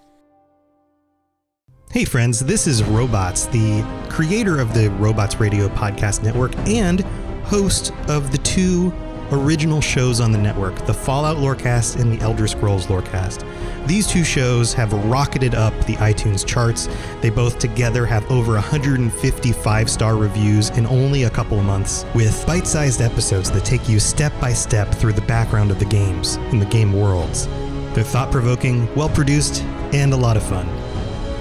Hey, 1.89 2.03
friends, 2.03 2.41
this 2.41 2.67
is 2.67 2.83
Robots, 2.83 3.45
the 3.45 3.81
creator 4.09 4.59
of 4.59 4.73
the 4.73 4.89
Robots 4.99 5.39
Radio 5.39 5.69
Podcast 5.69 6.21
Network 6.21 6.53
and 6.67 6.99
host 7.45 7.93
of 8.09 8.29
the 8.33 8.37
two 8.39 8.91
original 9.31 9.79
shows 9.79 10.19
on 10.19 10.33
the 10.33 10.37
network 10.37 10.85
the 10.85 10.93
Fallout 10.93 11.37
Lorecast 11.37 11.99
and 11.99 12.11
the 12.11 12.21
Elder 12.21 12.45
Scrolls 12.45 12.87
Lorecast. 12.87 13.47
These 13.87 14.05
two 14.05 14.25
shows 14.25 14.73
have 14.73 14.91
rocketed 15.05 15.55
up 15.55 15.73
the 15.85 15.95
iTunes 15.95 16.45
charts. 16.45 16.89
They 17.21 17.29
both 17.29 17.57
together 17.57 18.05
have 18.05 18.29
over 18.29 18.51
155 18.53 19.89
star 19.89 20.17
reviews 20.17 20.69
in 20.71 20.85
only 20.87 21.23
a 21.23 21.29
couple 21.29 21.61
months, 21.63 22.05
with 22.13 22.45
bite 22.45 22.67
sized 22.67 23.01
episodes 23.01 23.49
that 23.51 23.63
take 23.63 23.87
you 23.87 24.01
step 24.01 24.33
by 24.41 24.51
step 24.51 24.93
through 24.93 25.13
the 25.13 25.21
background 25.21 25.71
of 25.71 25.79
the 25.79 25.85
games 25.85 26.35
and 26.51 26.61
the 26.61 26.65
game 26.65 26.91
worlds. 26.91 27.47
They're 27.93 28.03
thought 28.03 28.29
provoking, 28.29 28.93
well 28.93 29.09
produced, 29.09 29.63
and 29.93 30.11
a 30.11 30.17
lot 30.17 30.35
of 30.35 30.43
fun. 30.43 30.67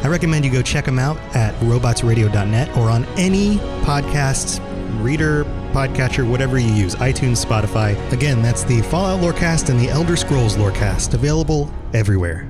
I 0.07 0.09
recommend 0.09 0.45
you 0.45 0.53
go 0.53 0.63
check 0.63 0.85
them 0.85 1.01
out 1.01 1.17
at 1.35 1.53
robotsradio.net 1.57 2.77
or 2.77 2.89
on 2.91 3.05
any 3.17 3.57
podcast 3.83 4.61
reader, 5.03 5.43
podcatcher, 5.73 6.31
whatever 6.31 6.61
you 6.61 6.71
use, 6.73 6.95
iTunes, 6.95 7.45
Spotify. 7.45 7.97
Again, 8.13 8.41
that's 8.41 8.63
the 8.63 8.83
Fallout 8.83 9.21
Lorecast 9.21 9.69
and 9.69 9.81
the 9.81 9.89
Elder 9.89 10.15
Scrolls 10.15 10.57
Lorecast, 10.57 11.15
available 11.15 11.75
everywhere. 11.93 12.49